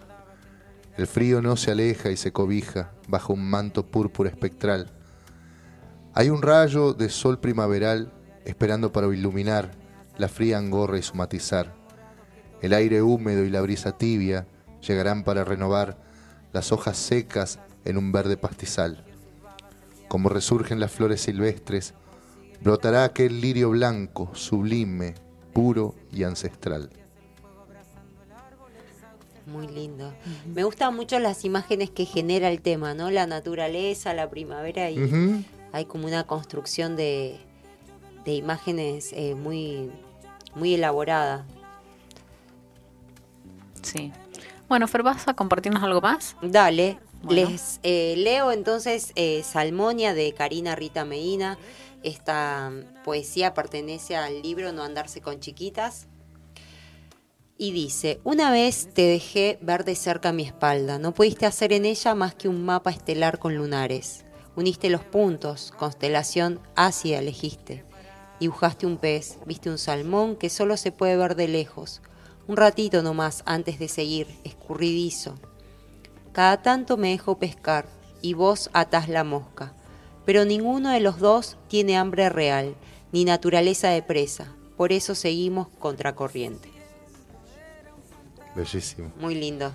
El 0.98 1.06
frío 1.06 1.42
no 1.42 1.56
se 1.56 1.72
aleja 1.72 2.10
y 2.10 2.18
se 2.18 2.32
cobija 2.32 2.92
bajo 3.08 3.34
un 3.34 3.48
manto 3.48 3.86
púrpura 3.86 4.30
espectral. 4.30 4.92
Hay 6.16 6.32
un 6.32 6.42
rayo 6.42 6.94
de 6.94 7.10
sol 7.10 7.40
primaveral 7.40 8.12
esperando 8.44 8.92
para 8.92 9.14
iluminar 9.14 9.72
la 10.18 10.28
fría 10.28 10.58
angorra 10.58 10.98
y 10.98 11.04
su 11.04 11.14
matizar. 11.14 11.77
El 12.62 12.74
aire 12.74 13.02
húmedo 13.02 13.44
y 13.44 13.50
la 13.50 13.62
brisa 13.62 13.98
tibia 13.98 14.48
llegarán 14.82 15.24
para 15.24 15.44
renovar 15.44 15.98
las 16.54 16.72
hojas 16.72 16.98
secas 16.98 17.60
en 17.86 17.98
un 17.98 18.12
verde 18.12 18.38
pastizal. 18.38 19.04
Como 20.08 20.30
resurgen 20.30 20.80
las 20.80 20.92
flores 20.92 21.22
silvestres, 21.22 21.94
brotará 22.62 23.04
aquel 23.04 23.42
lirio 23.42 23.70
blanco, 23.70 24.32
sublime, 24.34 25.16
puro 25.54 25.96
y 26.12 26.24
ancestral. 26.24 26.90
Muy 29.46 29.68
lindo. 29.68 30.14
Me 30.54 30.64
gustan 30.64 30.96
mucho 30.96 31.20
las 31.20 31.46
imágenes 31.46 31.90
que 31.90 32.06
genera 32.06 32.50
el 32.50 32.62
tema, 32.62 32.94
¿no? 32.94 33.10
La 33.12 33.28
naturaleza, 33.28 34.14
la 34.14 34.30
primavera 34.30 34.90
y 34.90 35.46
hay 35.72 35.86
como 35.86 36.08
una 36.08 36.26
construcción 36.26 36.96
de, 36.96 37.38
de 38.26 38.34
imágenes 38.34 39.14
eh, 39.14 39.36
muy, 39.36 39.92
muy 40.56 40.74
elaborada. 40.74 41.46
Sí. 43.82 44.12
Bueno, 44.68 44.88
Fer, 44.88 45.04
¿vas 45.04 45.28
a 45.28 45.34
compartirnos 45.34 45.84
algo 45.84 46.02
más? 46.02 46.36
Dale, 46.42 47.00
Bueno. 47.22 47.50
les 47.50 47.80
eh, 47.84 48.16
leo 48.18 48.52
entonces 48.52 49.14
eh, 49.16 49.44
Salmonia 49.44 50.14
de 50.14 50.34
Karina 50.34 50.76
Rita 50.76 51.06
Medina. 51.06 51.58
Esta 52.04 52.72
poesía 53.04 53.54
pertenece 53.54 54.16
al 54.16 54.42
libro 54.42 54.72
No 54.72 54.84
andarse 54.84 55.22
con 55.22 55.40
chiquitas. 55.40 56.08
Y 57.58 57.72
dice, 57.72 58.20
una 58.24 58.52
vez 58.52 58.90
te 58.94 59.02
dejé 59.08 59.58
ver 59.62 59.84
de 59.84 59.96
cerca 59.96 60.32
mi 60.32 60.44
espalda, 60.44 61.00
no 61.00 61.12
pudiste 61.12 61.48
hacer 61.48 61.74
en 61.74 61.86
ella 61.86 62.14
más 62.14 62.36
que 62.36 62.48
un 62.48 62.64
mapa 62.64 62.92
estelar 62.92 63.40
con 63.40 63.56
lunares. 63.56 64.26
Uniste 64.56 64.92
los 64.92 65.04
puntos, 65.04 65.74
constelación 65.76 66.60
ácida 66.76 67.18
elegiste. 67.18 67.84
Dibujaste 68.40 68.86
un 68.86 68.98
pez, 68.98 69.40
viste 69.48 69.72
un 69.72 69.80
salmón 69.80 70.36
que 70.36 70.50
solo 70.50 70.78
se 70.78 70.92
puede 70.92 71.18
ver 71.18 71.36
de 71.36 71.48
lejos. 71.48 72.02
Un 72.48 72.56
ratito 72.56 73.04
nomás 73.04 73.44
antes 73.46 73.78
de 73.78 73.90
seguir, 73.90 74.28
escurridizo. 74.46 75.36
Cada 76.32 76.62
tanto 76.62 76.96
me 76.96 77.10
dejo 77.10 77.38
pescar 77.40 77.88
y 78.22 78.34
vos 78.36 78.70
atás 78.74 79.10
la 79.10 79.26
mosca. 79.26 79.74
Pero 80.26 80.46
ninguno 80.46 80.92
de 80.92 81.02
los 81.02 81.20
dos 81.20 81.58
tiene 81.68 81.98
hambre 81.98 82.30
real, 82.30 82.76
ni 83.12 83.26
naturaleza 83.26 83.90
de 83.90 84.02
presa. 84.02 84.54
por 84.78 84.92
eso 84.92 85.16
seguimos 85.16 85.70
contracorriente. 85.80 86.70
Bellísimo. 88.56 89.12
Muy 89.20 89.34
lindo. 89.34 89.72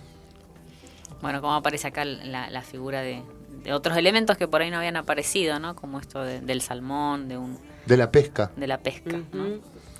Bueno, 1.21 1.41
como 1.41 1.55
aparece 1.55 1.89
acá 1.89 2.05
la, 2.05 2.51
la 2.51 2.63
figura 2.63 3.01
de, 3.01 3.23
de, 3.65 3.73
otros 3.73 3.97
elementos 3.97 4.37
que 4.37 4.47
por 4.47 4.63
ahí 4.63 4.71
no 4.71 4.79
habían 4.79 4.97
aparecido, 4.97 5.59
¿no? 5.59 5.75
Como 5.75 5.99
esto 5.99 6.23
de, 6.23 6.41
del 6.41 6.63
salmón, 6.63 7.29
de 7.29 7.37
un... 7.37 7.59
De 7.87 7.97
la 7.97 8.13
pesca. 8.13 8.53
De 8.57 8.67
la 8.69 8.79
pesca. 8.79 9.21
¿no? 9.33 9.47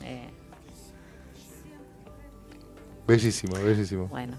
Eh, 0.05 0.31
Bellísimo, 3.17 3.55
bellísimo. 3.63 4.07
Bueno. 4.09 4.37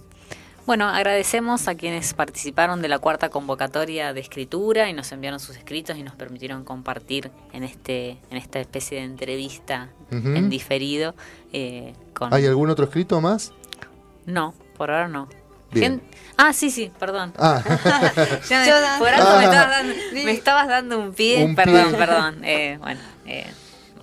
Bueno, 0.66 0.88
agradecemos 0.88 1.68
a 1.68 1.76
quienes 1.76 2.14
participaron 2.14 2.82
de 2.82 2.88
la 2.88 2.98
cuarta 3.00 3.28
convocatoria 3.30 4.14
de 4.14 4.22
escritura 4.22 4.90
y 4.90 4.94
nos 4.94 5.12
enviaron 5.12 5.42
sus 5.42 5.58
escritos 5.58 5.98
y 5.98 6.04
nos 6.04 6.16
permitieron 6.16 6.64
compartir 6.64 7.32
en 7.52 7.64
este 7.66 8.18
en 8.32 8.38
esta 8.38 8.60
especie 8.62 9.00
de 9.00 9.04
entrevista 9.04 9.90
en 10.10 10.50
diferido 10.50 11.16
eh, 11.52 11.94
con 12.14 12.34
¿Hay 12.34 12.46
algún 12.46 12.70
otro 12.70 12.86
escrito 12.86 13.20
más? 13.20 13.52
no 14.26 14.54
por 14.78 14.90
ahora 14.90 15.10
no 15.10 15.28
Bien. 15.72 16.00
Gen- 16.00 16.02
ah 16.38 16.54
sí 16.54 16.70
sí 16.72 16.92
perdón 16.98 17.34
Ah, 17.38 17.62
Ya 18.50 18.62
me- 18.62 19.00
por 19.00 19.10
algo 19.10 19.38
me, 19.40 19.46
Ah. 19.46 19.52
estabas 19.52 19.70
dando, 19.70 19.94
me 20.14 20.32
estabas 20.32 20.68
dando 20.70 21.00
un 21.00 21.14
pie 21.14 21.44
Un 21.44 21.56
perdón 21.56 21.90
pie. 21.90 21.98
perdón 21.98 22.42
Eh, 22.46 22.78
bueno 22.80 23.02
eh, 23.26 23.52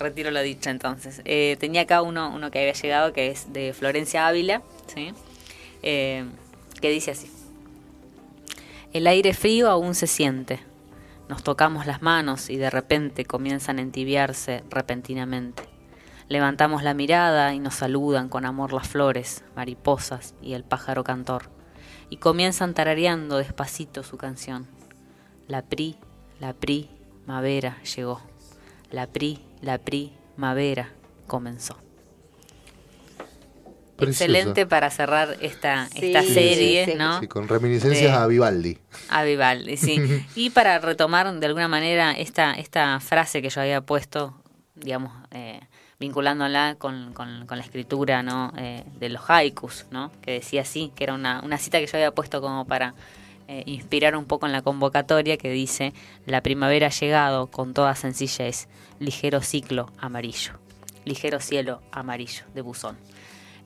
retiro 0.00 0.30
lo 0.30 0.40
dicho 0.42 0.70
entonces 0.70 1.22
Eh, 1.24 1.56
tenía 1.60 1.82
acá 1.82 2.02
uno 2.02 2.32
uno 2.34 2.50
que 2.50 2.58
había 2.60 2.72
llegado 2.72 3.12
que 3.12 3.28
es 3.28 3.52
de 3.52 3.72
Florencia 3.72 4.26
Ávila 4.26 4.62
sí 4.92 5.12
Eh, 5.82 6.24
que 6.80 6.90
dice 6.90 7.12
así 7.12 7.30
el 8.92 9.06
aire 9.06 9.34
frío 9.34 9.70
aún 9.70 9.94
se 9.94 10.08
siente. 10.08 10.58
Nos 11.28 11.44
tocamos 11.44 11.86
las 11.86 12.02
manos 12.02 12.50
y 12.50 12.56
de 12.56 12.70
repente 12.70 13.24
comienzan 13.24 13.78
a 13.78 13.82
entibiarse 13.82 14.64
repentinamente. 14.68 15.62
Levantamos 16.26 16.82
la 16.82 16.92
mirada 16.92 17.54
y 17.54 17.60
nos 17.60 17.76
saludan 17.76 18.28
con 18.28 18.44
amor 18.44 18.72
las 18.72 18.88
flores, 18.88 19.44
mariposas 19.54 20.34
y 20.42 20.54
el 20.54 20.64
pájaro 20.64 21.04
cantor. 21.04 21.50
Y 22.08 22.16
comienzan 22.16 22.74
tarareando 22.74 23.36
despacito 23.36 24.02
su 24.02 24.16
canción. 24.16 24.66
La 25.46 25.62
pri, 25.62 25.94
la 26.40 26.52
pri, 26.52 26.90
mavera 27.26 27.80
llegó. 27.94 28.20
La 28.90 29.06
pri, 29.06 29.38
la 29.62 29.78
pri, 29.78 30.12
mavera 30.36 30.90
comenzó. 31.26 31.76
Precioso. 33.96 34.24
Excelente 34.24 34.66
para 34.66 34.88
cerrar 34.90 35.36
esta, 35.42 35.86
Sí, 35.88 36.06
esta 36.06 36.22
sí, 36.22 36.32
serie, 36.32 36.86
sí. 36.86 36.94
¿no? 36.96 37.20
sí, 37.20 37.28
con 37.28 37.46
reminiscencias 37.48 38.12
De- 38.12 38.18
a 38.18 38.26
Vivaldi. 38.26 38.78
A 39.10 39.24
Vivaldi, 39.24 39.76
sí. 39.76 40.00
y 40.34 40.48
para 40.50 40.78
retomar 40.78 41.30
de 41.38 41.46
alguna 41.46 41.68
manera 41.68 42.12
esta, 42.12 42.52
esta 42.54 42.98
frase 43.00 43.42
que 43.42 43.50
yo 43.50 43.60
había 43.60 43.82
puesto, 43.82 44.34
digamos, 44.74 45.12
eh, 45.32 45.60
vinculándola 45.98 46.76
con, 46.78 47.12
con- 47.12 47.44
con 47.46 47.58
la 47.58 47.64
escritura 47.64 48.22
¿no? 48.22 48.54
Eh, 48.56 48.84
de 48.98 49.10
los 49.10 49.28
haikus, 49.28 49.84
¿no? 49.90 50.10
que 50.22 50.30
decía 50.32 50.62
así, 50.62 50.90
que 50.96 51.04
era 51.04 51.12
una, 51.12 51.42
una 51.44 51.58
cita 51.58 51.78
que 51.78 51.86
yo 51.86 51.98
había 51.98 52.12
puesto 52.12 52.40
como 52.40 52.64
para 52.66 52.94
eh, 53.50 53.64
inspirar 53.66 54.14
un 54.14 54.24
poco 54.26 54.46
en 54.46 54.52
la 54.52 54.62
convocatoria, 54.62 55.36
que 55.36 55.50
dice, 55.50 55.92
la 56.24 56.40
primavera 56.40 56.86
ha 56.86 56.90
llegado 56.90 57.48
con 57.48 57.74
toda 57.74 57.94
sencillez, 57.96 58.68
ligero 59.00 59.40
ciclo 59.42 59.90
amarillo, 59.98 60.52
ligero 61.04 61.40
cielo 61.40 61.82
amarillo 61.90 62.44
de 62.54 62.60
buzón. 62.62 62.96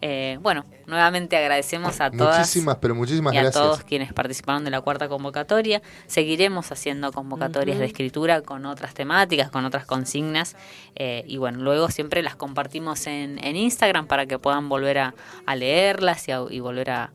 Eh, 0.06 0.38
bueno, 0.42 0.66
nuevamente 0.86 1.34
agradecemos 1.36 1.98
a 2.00 2.10
todas 2.10 2.38
Muchísimas, 2.40 2.76
pero 2.76 2.94
muchísimas 2.94 3.32
y 3.32 3.38
a 3.38 3.42
gracias. 3.42 3.62
todos 3.62 3.84
quienes 3.84 4.12
participaron 4.12 4.62
de 4.64 4.70
la 4.70 4.82
cuarta 4.82 5.08
convocatoria. 5.08 5.80
Seguiremos 6.06 6.70
haciendo 6.72 7.10
convocatorias 7.10 7.78
de 7.78 7.86
escritura 7.86 8.42
con 8.42 8.66
otras 8.66 8.92
temáticas, 8.92 9.50
con 9.50 9.64
otras 9.64 9.86
consignas. 9.86 10.56
eh, 10.94 11.24
y 11.26 11.38
bueno, 11.38 11.58
luego 11.62 11.88
siempre 11.90 12.22
las 12.22 12.36
compartimos 12.36 13.06
en, 13.06 13.42
en 13.42 13.56
Instagram 13.56 14.06
para 14.06 14.26
que 14.26 14.38
puedan 14.38 14.68
volver 14.68 14.98
a, 14.98 15.14
a 15.46 15.56
leerlas 15.56 16.28
y, 16.28 16.32
a- 16.32 16.44
y 16.50 16.60
volver 16.60 16.90
a, 16.90 17.10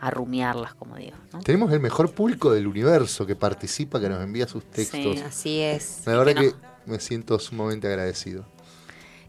a 0.00 0.10
rumiarlas, 0.10 0.74
como 0.74 0.96
digo. 0.96 1.16
¿no? 1.32 1.40
Tenemos 1.40 1.72
el 1.72 1.80
mejor 1.80 2.12
público 2.12 2.52
del 2.52 2.66
universo 2.66 3.26
que 3.26 3.36
participa, 3.36 4.00
que 4.00 4.08
nos 4.08 4.22
envía 4.22 4.48
sus 4.48 4.64
textos. 4.64 5.16
Sí. 5.16 5.22
Así 5.24 5.60
es. 5.60 6.02
La 6.06 6.16
verdad 6.16 6.34
que 6.34 6.50
que 6.50 6.56
me 6.86 6.98
siento 6.98 7.38
sumamente 7.38 7.86
agradecido. 7.86 8.46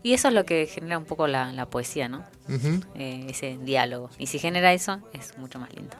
Y 0.04 0.14
eso 0.14 0.30
es 0.30 0.34
lo 0.34 0.46
que 0.46 0.66
genera 0.66 0.98
un 0.98 1.06
poco 1.06 1.28
la, 1.28 1.52
la 1.52 1.68
poesía, 1.70 2.10
¿no? 2.10 2.24
Eh, 2.96 3.28
ese 3.30 3.60
diálogo. 3.62 4.10
Y 4.18 4.28
si 4.28 4.40
genera 4.40 4.74
eso, 4.74 5.00
es 5.14 5.38
mucho 5.38 5.60
más 5.60 5.74
lindo. 5.76 5.96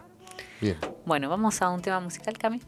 Bien. 0.60 0.78
Bueno, 1.06 1.30
vamos 1.30 1.62
a 1.62 1.70
un 1.70 1.82
tema 1.82 2.00
musical, 2.00 2.38
Cami. 2.38 2.62